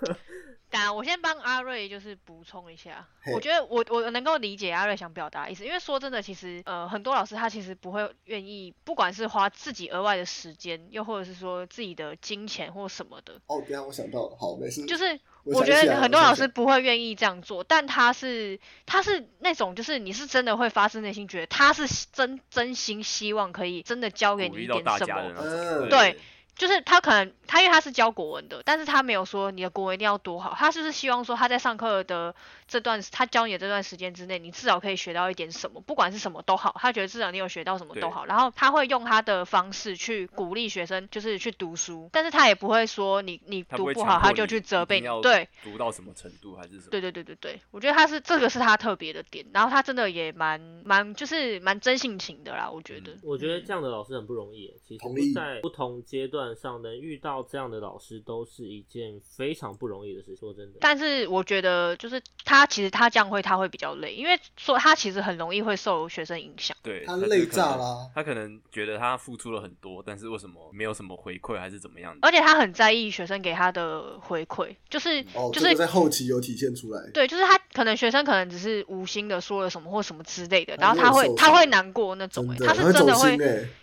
[0.68, 14.84] 当然，我先帮阿瑞就是补充一下，我觉得我我能够理解阿瑞想表达的意思，因为说真的，其实呃很多老师他其实不会愿意，不管是花自己额外的时间，又或者是说自己的金钱或什么的，哦，对啊我想到了，好，没事。
[14.86, 15.04] 就是
[15.44, 26.18] 我我觉得很多老师不会愿意这样做，但他是他是那种就是你是真的会发自内心觉得他是真真心希望可以真的教给你一点什么对
[26.56, 32.34] 就是他可能他因为他是教国文的，但是他没有说你的国文一定要多好，他就是希望说他在上课的
[32.66, 45.48] 这段他教你的这段时间之内，你至少可以学到一点什么，不管是什么都好，他觉得至少你有学到什么都好，然后他会用他的方式去鼓励学生，就是去读书，但是他也不会说你你读不好他就去责备你对。
[45.62, 46.90] 读到什么程度还是什么？
[46.90, 53.12] 对对对对对，我觉得他是这个是他特别的点，然后他真的也蛮蛮就是蛮真性情的啦，我觉得。
[53.22, 60.36] 我觉得这样的老师很不容易，其实在不同阶段上能遇到这样的老师，都是一件非常不容易的事。
[60.36, 66.76] 说真的，但是我觉得就是他其实他这样会他会比较累，因为说他其实很容易会受学生影响。
[66.82, 72.20] 对，他累炸啦他可能觉得他付出了很多，但是为什么没有什么回馈，还是怎么样的？
[72.22, 77.10] 而且他很在意学生给他的回馈，就是、哦，就是这个在后期有体现出来。
[77.14, 83.36] 对，就是他可能学生可能只是无心的说了什么或什么之类的，然后他会他会难过那种、欸，他是真的会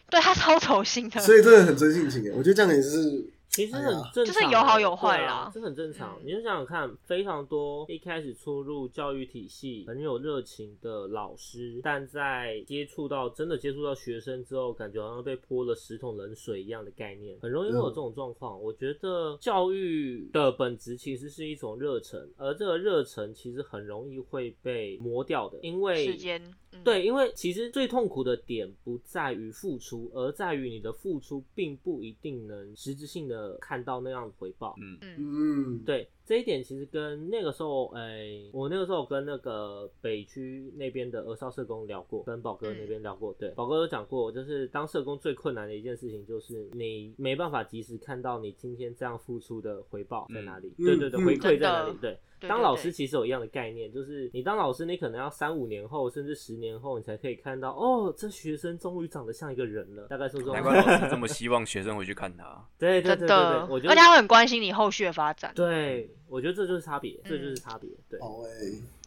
[0.10, 1.22] 对他超走心的。
[1.22, 3.24] 所以真的很真性情哎，我觉得这样也是
[3.54, 6.18] 其实很正常，就是有好有坏啦啊这很正常。
[6.20, 18.60] 嗯你就想想看，非常多一开始出入教育体系很有热情的老师，但在接触到真的接触到学生之后，感觉好像被泼了十桶冷水一样的概念，很容易会有这种状况。
[18.62, 26.41] 我觉得教育的本质其实是一种热忱，而这个热忱其实很容易会被磨掉的，因为时间，
[26.72, 34.76] 嗯、对，因为其实最痛苦的点不在于付出，而在于你的付出并不一定能实质性的看到那样的回报。
[34.82, 35.16] 嗯，嗯。
[35.18, 43.34] 嗯，对这一点，其实跟那个时候，哎、我那个时候跟那个北区那边的儿少社工聊过，跟宝哥那边聊过。
[43.38, 50.74] 对，宝哥有讲过，就是当社工最困难的一件事情，就是你没办法及时看到你今天这样付出的回报在哪里。
[50.78, 51.26] 嗯对对对，嗯。
[51.26, 52.48] 回馈在哪里真的？
[52.48, 52.48] 对。
[52.48, 60.54] 对当老师其实有一样的概念，就是你当老师，你可能要三五年后，甚至十年后，你才可以看到，哦，这学生终于长得像一个人了，大概是这种。
[60.54, 62.64] 难怪老师这么希望学生回去看他。
[62.78, 65.52] 对对对对真的对，我觉得而且他会很关心你后续的发展。
[65.56, 67.89] 对，我觉得这就是差别，这就是嗯差别。
[68.10, 68.20] 对，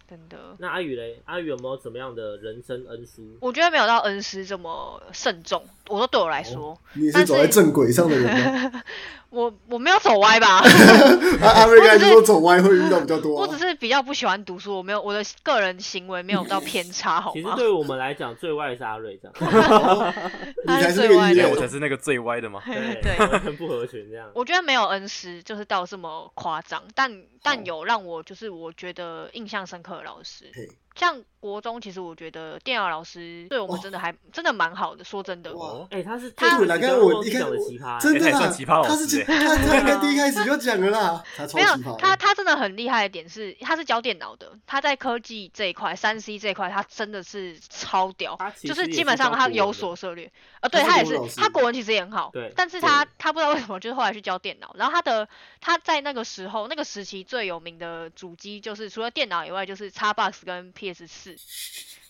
[0.09, 3.23] 真的，那阿宇嘞，阿宇有没有怎么样的人生恩师？
[3.41, 5.61] 我觉得没有到恩师这么慎重。
[5.89, 8.25] 我说对我来说，你是走在正轨上的人
[8.73, 8.83] 吗？
[9.37, 10.63] 我我没有走歪吧？
[11.43, 13.57] 阿阿瑞刚说走歪会遇到比较多啊我只。
[13.59, 17.33] 是比较不喜欢读书，我没有我的个人行为没有到偏差，好吗？
[17.35, 20.15] 其实对于我们来讲，最歪的是阿瑞这样，
[20.69, 22.63] 你才是最歪的对，我才是那个最歪的吗？
[22.65, 24.31] 对对完全不合群这样。
[24.35, 27.11] 我觉得没有恩师就是到这么夸张，但
[27.43, 35.55] 但有让我就是我觉得印象深刻的老师嘿，像国中，其实我觉得电脑老师对我们真的还、真的蛮好的，说真的。
[35.55, 41.97] 哇哎、他是他最对啦，刚刚我一开始讲的我奇葩，真的啦欸他也算奇葩老师他是他他应该第一开始就讲了啦，他超没有奇葩。
[41.97, 50.33] 他，他真的很厉害的点是，他是教电脑的，他在科技这一块、三 C 这一块，他真的是超屌就是基本上他有所涉猎。
[50.61, 55.29] 呃，对他也是他国文其实也很好，对但是他他不知道为什么，就是后来去教电脑，然后他的
[55.61, 61.37] 他在那个时候那个时期最有名的主机就是除了电脑以外，就是 Xbox 跟也是四。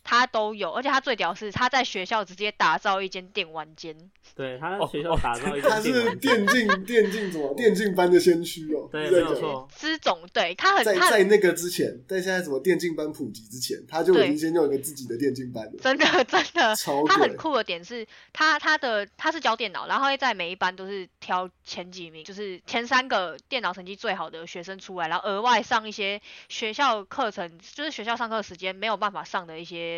[0.07, 3.93] 他都有，而且他最屌是他在学校直接打造一间电玩间，
[4.37, 16.77] 对，他在哦学校打造一间他是电竞电竞什么 电竞班的先驱哦，对，没有错，资总对他很在在那个之前，在现在什么电竞班普及之前，他就已经先有一个自己的电竞班了，真的真的。
[17.09, 29.96] 他很酷的点是，他他的他是教电脑，然后会在每一班都是挑前几名，就是前三个电脑成绩最好的学生出来，然后额外上一些学校课程，就是学校上课时间没有办法上的一些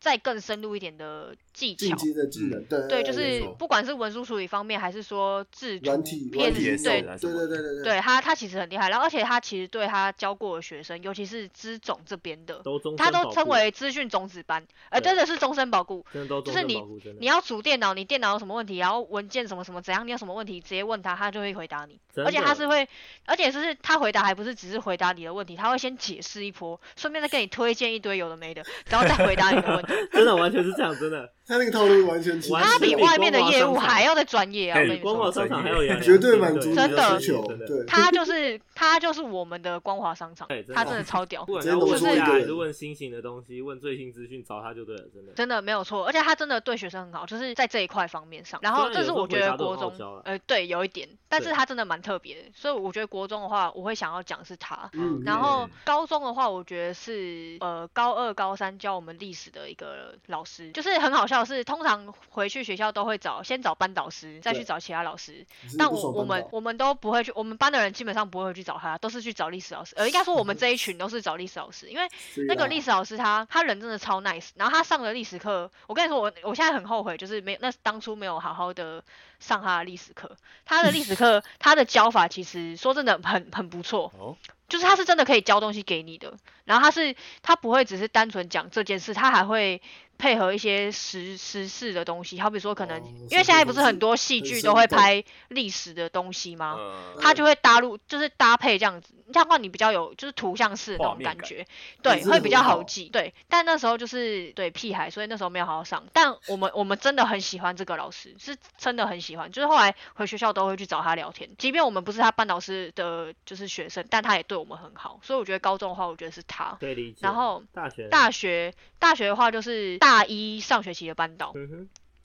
[0.00, 1.96] 再更深入一点的技巧。
[1.96, 12.60] 进阶的技能，对对，就是不管是文书处理方面，还是说制图软体偏软体对啊对对对对对他他其实很厉害，然后而且他其实对他教过的学生，尤其是资总这边的，
[12.98, 16.04] 他都称为资讯种子班，呃，真的是终身保固。
[16.44, 16.82] 就是你
[17.18, 21.98] 你要组电脑，你电脑有什么问题，然后文件什么什么怎样，你有什么问题，直接问他，他就会回答你。
[22.24, 22.88] 而且他是会，
[23.26, 29.92] 而且是他回答还不是只是回答你的问题，他会先解释一波，顺便再给你推荐一堆有的没的，然后再回答你的问题。
[30.12, 34.80] 真的完全是这样，真的他那个套路完全完他全比比外面的业务还要的专业啊！
[34.80, 41.52] 我跟你说，光华商场还有杨绝对满足你真的需求，真的对，他就是他就是我们的光华商场对，真的他真的超屌不。
[41.52, 45.32] 管直接要问浓缩一个人价还是问新型的东西，问最新资讯，找他就对了，真的。
[45.34, 48.58] 真的没有错，而且他真的对学生很好，就是在这一块方面上。
[48.62, 49.92] 然后这是我觉得国中
[50.24, 54.90] 呃，对，有一点，但是他真的蛮特别的，所以我觉得国中的话，我会想要讲是他。
[54.94, 65.46] 嗯，然后嗯高中的话，我觉得是呃高二、高三教我们历史的一个老师，就是很好笑的是，通常回去学校都会找先找班导师，再去找其他老师。
[65.78, 69.94] 但我我们我们都不会去，我们班的人基本上不会去找他，都是去找历史老师。
[69.96, 72.08] 呃，应该说我们这一群都是找历史老师，因为
[72.46, 79.02] 那个历史老师他他人真的超 nice，然后他上的历史课，我跟你说我我现在很后悔，就是没有那当初没有好好的
[79.40, 80.36] 上他的历史课。
[80.64, 84.36] 他的历史课 他的教法其实说真的很很不错，哦，
[84.68, 86.34] 就是他是真的可以教东西给你的，
[86.64, 89.80] 然后他是他不会只是单纯讲这件事，他还会
[90.18, 96.74] 配合一些时时事的东西，好比说可能、哦因为现在不是很多戏剧都会拍历史的东西吗？
[96.76, 101.66] 呃，他就会搭入，就是搭配这样子，这样的话你比较有就是图像式的那种感感觉，
[102.02, 103.08] 对，会比较好好记。
[103.08, 106.04] 对，但那时候就是对屁孩，所以那时候没有好好上。
[106.12, 109.50] 但我们我们真的很喜欢这个老师，是真的很喜欢。
[109.50, 115.18] 就是后来回学校都会去找他聊天，即便我们不是他班导师的就是学生，但他也对我们很好。
[115.22, 116.76] 所以我觉得高中的话，我觉得是他。
[116.80, 117.18] 对理解。
[117.22, 121.52] 然后大学大学大学的话，就是大一上学期的班导，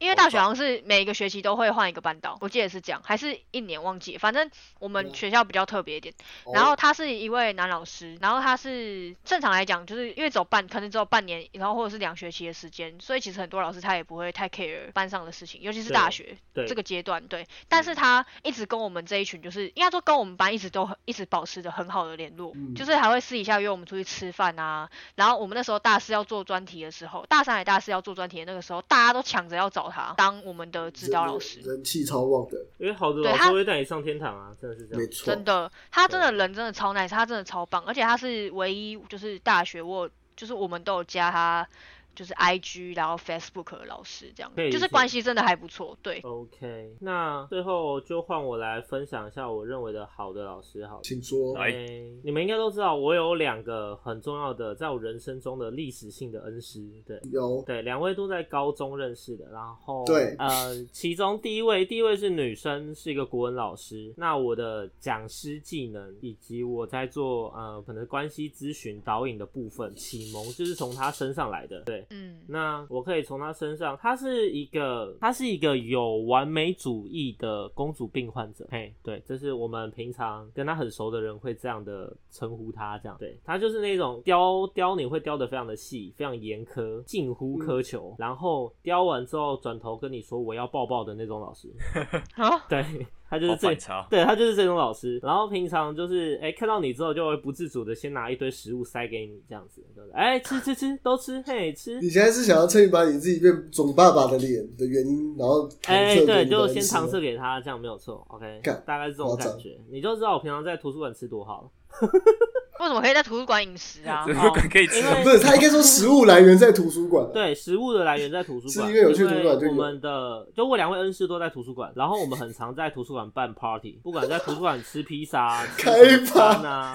[0.01, 4.49] 因为大学好像是每个学期都会换一个班导，我记得是这样，还是一年忘记了，反正
[4.79, 6.11] 我们嗯学校比较特别一点。
[6.43, 17.47] 哦然后他是一位男老师，然后他是正常来讲，就是因为走半，可能只有半年，然后或者是两学期的时间，所以其实很多老师他也不会太 care 班上的事情，尤其是大学对这个阶段，对。
[17.67, 24.89] 但是他一直跟我们这一群，就是应该说跟我们班一直都很一直保持着很好的联络，嗯就是还会私底下约我们出去吃饭啊。
[25.13, 31.59] 然后我们那时候大四要做专题的时候，大三还大四要做专题的那个时候，大家都抢着要找他当我们的指导老师。
[31.59, 35.01] 人气超旺的，因为好的老师会带你上天堂啊，真的是这样。
[35.01, 41.67] 没错，真的，他真的人真的超 nice，他真的超棒，而且他是唯一就是大学我就是我们都有加他
[42.13, 46.19] 就是 IG 然后 Facebook 的老师这样就是关系真的还不错，对。
[46.21, 51.01] OK，那最后就换我来分享一下我认为的好的老师好了。
[51.03, 51.57] 请说。
[51.57, 57.19] 来诶你们应该都知道，我有两个很重要的，在我人生中的历史性的恩师，对。
[57.31, 64.13] 有对，两位都在高中认识的，然后对呃，其中第一位，第一位是女生，是一个国文老师。
[64.17, 71.81] 那我的讲师技能以及我在做呃可能关系咨询导引的部分启蒙，就是从她身上来的。
[71.81, 78.67] 对，嗯，那我可以从他身上，他是一个，他是一个有完美主义的公主病患者。
[78.71, 83.17] 嘿，对，这是我们平常跟他很熟的人会这样的称呼他，这样。
[83.19, 91.69] 对，他就是那种雕雕你会雕的非常的细，非常严苛，近乎苛求，然后雕完之后转头跟你说我要抱抱的那种老师。
[92.35, 92.83] 啊，对，
[93.31, 100.19] 他就是好这，对他就是这种老师，然后平常就是哎、看到你之后就会不自主的先拿一堆食物塞给你这样子，对不对？
[100.19, 111.69] 哎、吃吃吃都吃，嘿吃，你现在是想要趁把你自己变肿爸爸的脸的原因，然后搪哎、对，就先恩师吗搪塞给他，这样没有错，OK，干大概是这种感觉，你就知道我平常在图书馆吃多好了。
[112.81, 114.23] 为什么可以在图书馆饮食啊？
[114.25, 115.01] 图书馆可以吃。
[115.23, 126.93] 不是，他应该说食物来源在图书馆。，对，食物的来源在图书馆，是因为有去图书馆就我们的就我两位恩师都在图书馆，然后我们很常在图书馆办 party，不管在图书馆吃披萨、吃开早餐啊，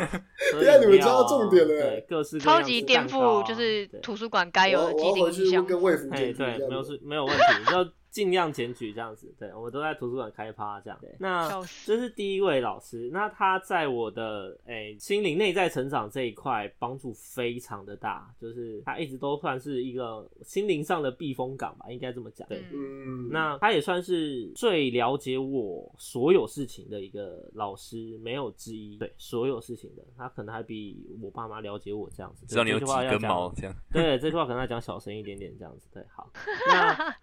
[0.53, 1.68] 喝等一下你们饮料啊抓到重点了。
[1.68, 5.66] 对，各式各样超级的颠覆就是对图书馆该有的既我要回去定印象。
[5.66, 6.87] 跟卫福哎，检举对，没有。
[6.87, 7.84] 是没有问题，就
[8.16, 9.30] 尽量检举这样子。
[9.38, 10.98] 对，我们都在图书馆开趴这样。
[11.02, 11.46] 对，那
[11.84, 22.48] 这是第一位老师，那他在我的哎、心灵内在成长这一块帮助非常的大，就是他一直都算是一个心灵上的避风港吧，应该这么讲。
[22.48, 22.64] 对。
[22.72, 28.96] 嗯嗯，那他也算是最了解我所有事情的一个老师，没有之一。
[28.96, 32.46] 对，所有事情的，他可能还比我爸妈了解我这样子。
[32.46, 33.74] 知道你有几这句话要讲根毛，这样。
[33.92, 35.86] 对，这句话可能要讲小声一点点，这样子。
[35.92, 36.32] 对，好。
[36.68, 37.14] 那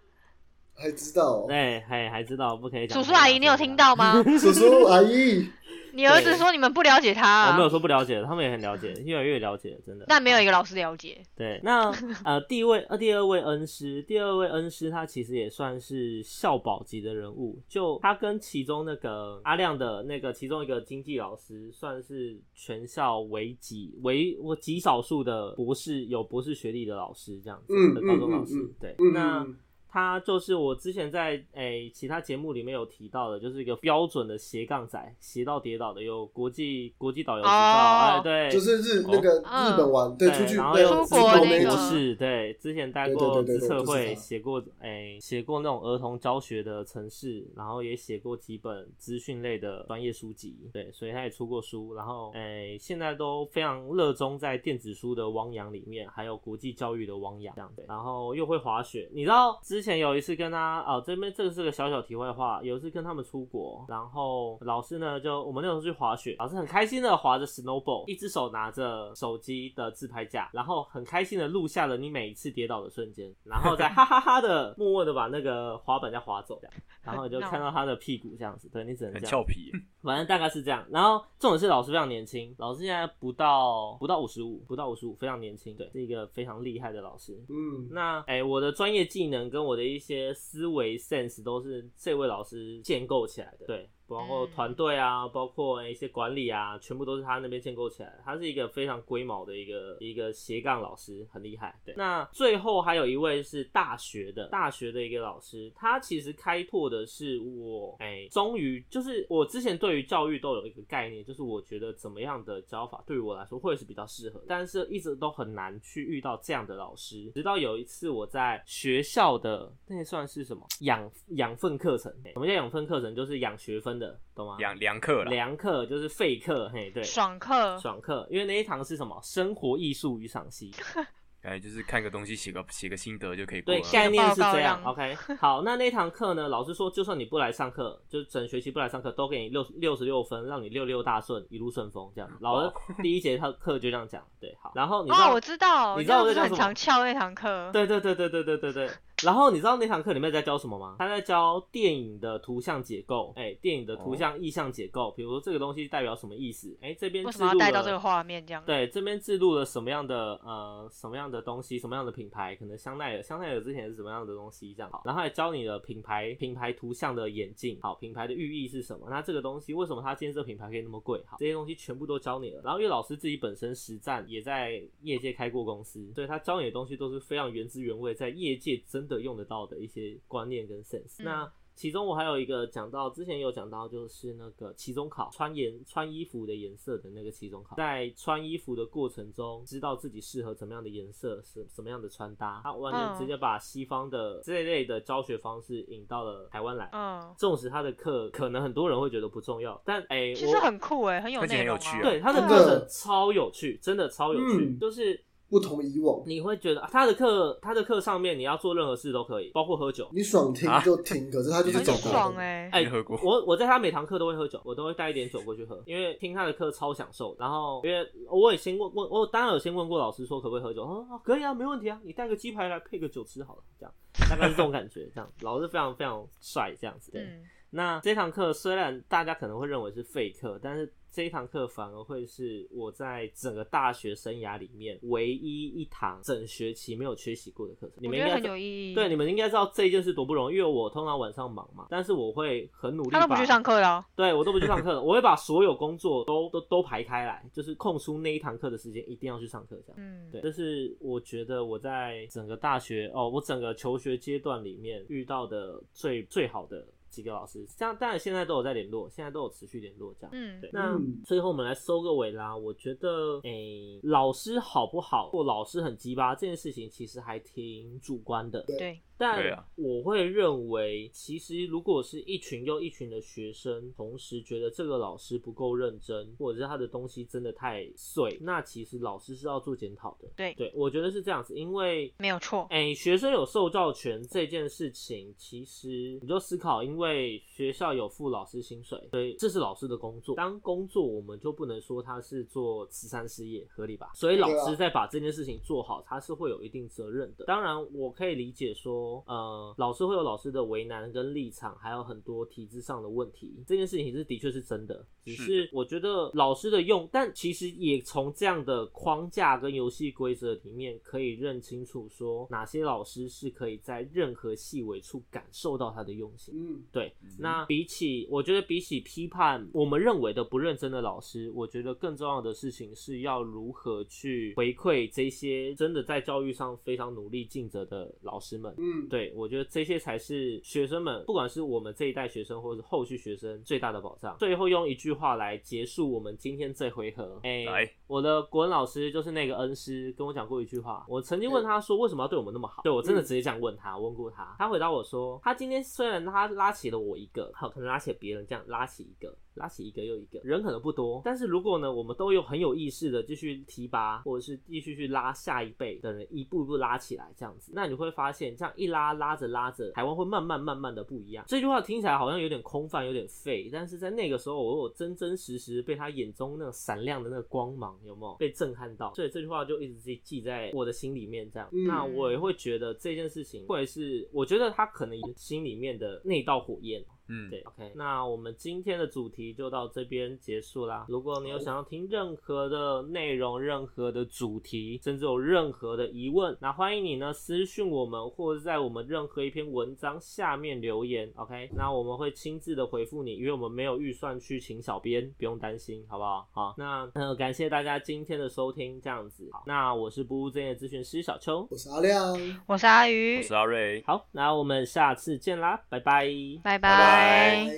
[0.76, 2.98] 还知道哦，对，还还知道不可以讲。
[3.02, 3.76] 叔叔阿姨，你有听？
[3.76, 4.22] 到吗？
[4.38, 5.48] 叔叔阿姨，
[5.92, 10.04] 你儿子说你们不了解他、啊，我没有说不了解，他们也很了解，越来越了解，真的。
[10.08, 11.22] 但没有一个老师了解。
[11.36, 11.90] 对，那
[12.24, 29.46] 呃，第一位呃，第二位恩师，第二位恩师，他其实也算是校宝级的人物，就他跟其中那个阿亮的那个其中一个经济老师，算是全校唯几唯我极少数的博士有博士学历的老师这样子嗯的高中老师，嗯嗯嗯对，嗯那。
[29.94, 38.20] 嗯他就是我之前在诶、其他节目里面有提到的，就是一个标准的斜杠仔，斜到跌倒的，有国际国际导游执照，哎、哦。
[38.24, 39.72] 对，就是日那个嗯。
[39.72, 79.70] 日本玩，对，出去然后对又出国资那个博士，对，之前带过对对对对资策会，写过诶写过那种儿童教学的城市，然后也写过几本资讯类的专业书籍，对，所以他也出过书，然后诶现在都非常热衷在电子书的汪洋里面，还有国际教育的汪洋这样对，然后又会滑雪，你知道之前有一次跟他哦这边这个是个小小题外话，有一次跟他们出国，然后老师呢就我们那时候去滑雪，老师很开心的滑着 snowboard，一只手拿着手机的自拍架，然后很开心的录下了你每一次跌倒的瞬间，然后再哈哈哈的默默的把那个滑板再滑走，这样，然后你就看到他的屁股这样子，对你只能很这样俏皮。
[80.02, 80.84] 反正大概是这样。
[80.90, 87.32] 然后重点是老师非常年轻，老师现在不到不到五十五，不到五十五，非常年轻，对，是一个非常厉害的老师。
[87.48, 98.20] 嗯，那哎、我的专业技能跟我我的一些思维 sense 都是这位老师建构起来的，对，包括嗯团队啊，包括一些管理啊，全部都是他那边建构起来的。
[98.24, 101.78] 他是一个非常龟毛的一个一个斜杠老师，很厉害。
[101.84, 117.30] 对，那最后还有一位是大学的大学的一个老师，他其实开拓的是我哎，终于就是我之前对于教育都有一个概念，就是我觉得怎么样的教法对于我来说会是比较适合，但是一直都很难去遇到这样的老师。
[117.32, 122.12] 直到有一次我在学校的那算是什么养养分课程？
[122.32, 123.14] 什么叫养分课程？
[123.14, 124.56] 就是养学分的，懂吗？
[124.58, 129.18] 良良课了，良课就是废课，嘿，对，爽课，爽课，因为那一堂是什么？
[129.22, 130.72] 生活艺术与赏析，
[131.42, 134.82] 哎，就是看个东西写个写个心得就可以过对，概念是这样。
[134.82, 142.30] OK，好，那那堂课呢，老师说，就算你不来上课，就整学期不来上课，都给你六六十六分，让你六六大顺，一路顺风这样。
[142.40, 142.72] 老师
[143.02, 144.72] 第一节课课就这样讲，对，好。
[144.74, 148.90] 然后你知道，哦，我知道，你知道我讲什么常翘那堂课，对对对对对对对对。
[149.24, 150.96] 然后你知道那堂课里面在教什么吗？
[150.98, 156.76] 他在教电影的图像结构，哎，电影的图像意象结构，比如说这个东西代表什么意思？
[156.80, 158.62] 哎，这边为什么要带到这个画面这样？
[158.66, 169.06] 对，这边记录了什么样的呃什么样的东西，什么样的品牌，可能香奈儿，香奈儿之前是什么样的东西这样好，然后还教你的品牌品牌图像的眼镜，好，品牌的寓意是什么？
[169.08, 171.22] 那这个东西为什么它今天这个品牌可以那么贵？
[171.26, 172.60] 好，这些东西全部都教你了。
[172.62, 181.22] 然后因为老师自己本身实战也在业界开过公司，所以他教你的东西都是非常原汁原味，在业界真的用得到的一些观念跟 sense。
[181.22, 196.88] 嗯那其中我还有一个讲到，之前有讲到，就是那个期中考穿颜穿衣服的颜色的那个期中考，在穿衣服的过程中，知道自己适合怎么样的颜色，什什么样的穿搭，他完全嗯直接把西方的这一类的教学方式引到了台湾来。
[196.92, 201.80] 嗯，纵使他的课可能很多人会觉得不重要，但哎、其实我很酷哎，很有而且内容啊。
[201.80, 205.20] 很有趣啊对他的课程超有趣，真的超有趣，嗯就是
[205.54, 210.08] 不同以往，你会觉得啊他的课，他的课上面你要做任何事都可以，包括喝酒。
[210.12, 217.36] 你爽听啊就听，可是他就是很找不到爽哎，哎、喝过我我在他每堂课都会喝酒，我都会带一点酒过去喝，因为听他的课超享受。
[217.38, 223.94] 然后因为我也先问问，我当然有先问过老师说可不可以喝酒，他说、哦、可以啊，没问题啊，你带个鸡排来配个酒吃好了，这样
[224.28, 225.08] 大概是这种感觉。
[225.14, 227.12] 这样 老师非常非常帅，这样子。
[227.12, 237.98] 对，嗯，那这堂课虽然大家可能会认为是废课，但是这一堂课反而会是我在整个大学生涯里面唯一一堂整学期没有缺席过的课程。
[238.00, 238.94] 你们应该很有意义。
[238.96, 243.20] 对，你们应该知道这一件事多不容易，因为我通常晚上忙嘛，但是我会很努力把。
[243.20, 249.96] 他都不去上课了哦，对我都不去上课了，我会把所有工作都都都排开来，就是空出那一堂课的时间，一定要去上课这样。
[249.96, 256.84] 嗯，对，这是我觉得我在整个大学哦，我整个求学阶段里面遇到的最最好的
[257.14, 260.30] 几个老师，这样当然现在都有在联络，现在都有持续联络这样。
[260.34, 262.56] 嗯对，那嗯最后我们来收个尾啦。
[262.56, 268.62] 我觉得，诶、老师好不好，或老师很鸡巴这件事情，其实还挺主观的。
[268.62, 280.28] 对，但对啊我会认为，其实如果是一群又一群的学生，同时觉得这个老师不够认真，或者是他的东西真的太碎，那其实老师是要做检讨的。
[280.36, 282.66] 对对，我觉得是这样子，因为没有错。
[282.70, 290.34] 哎、学生有受教权这件事情，其实你就思考，因为学校有付老师薪水，所以这是老师的工作。
[290.36, 294.10] 当工作，我们就不能说他是做慈善事业，合理吧？
[294.14, 297.44] 所以老师在把这件事情做好，他是会有一定责任的。
[297.44, 303.62] 当然，我可以理解说，说，呃，老师会有老师的为难跟立场，还有很多体制上的问题。
[303.66, 316.54] 这件事情是的确是真的，只是我觉得老师的用，但其实也从这样的框架跟游戏规则里面可以认清楚，说哪些老师是可以在任何细微处感受到他的用心。
[316.56, 328.74] 嗯，对，那比起我觉得比起批判我们认为的不认真的老师，我觉得更重要的事情是要如何去回馈这些真的在教育上非常努力尽责的老师们。
[328.78, 334.36] 嗯，对，我觉得这些才是学生们，不管是我们这一代学生，或者是后续学生最大的保障。
[334.38, 337.40] 最后用一句话来结束我们今天这回合。
[337.42, 341.04] 哎、来，我的国文老师就是那个恩师，跟我讲过一句话。
[341.08, 342.82] 我曾经问他说，为什么要对我们那么好？
[342.82, 349.36] 对我真的直接这样问他，问过他，他回答我说，他今天虽然他拉起了我一个，好，可能拉起了别人，这样拉起一个。
[349.54, 361.44] 拉起一个又一个人可能不多，但是如果呢，我们都有很有意识的继续提拔，或者是继续去拉下一辈的人，一步一步拉起来，这样子，那你会发现，这样一拉拉着拉着，台湾会慢慢慢慢的不一样。
[361.48, 369.12] 这句话听起来好像有点空泛，有点废，但是在那个时候，我有真真实实被他眼中那种闪亮的那个光芒，有没有被震撼到？
[369.14, 377.04] 所以这句话就一直记记在我的心里面，这样，嗯那我也会觉得这件事情，或者是我觉得他可能心里面的那道火焰。
[377.28, 381.06] 嗯，对，OK，那我们今天的主题就到这边结束啦。
[381.08, 396.48] 如果你有想要听任何的内容、任何的主题，甚至有任何的疑问，那欢迎你呢私讯我们，或者在我们任何一篇文章下面留言，OK，那我们会亲自的回复你，因为我们没有预算去请小编，不用担心，好不好？
[396.52, 402.34] 好，那呃感谢大家今天的收听，这样子，好，那我是不务正业咨询师小邱，我是阿亮。
[402.66, 404.02] 我是阿鱼我，是阿瑞。
[404.06, 406.26] 好，那我们下次见啦，拜拜。
[406.62, 407.64] 拜拜拜拜。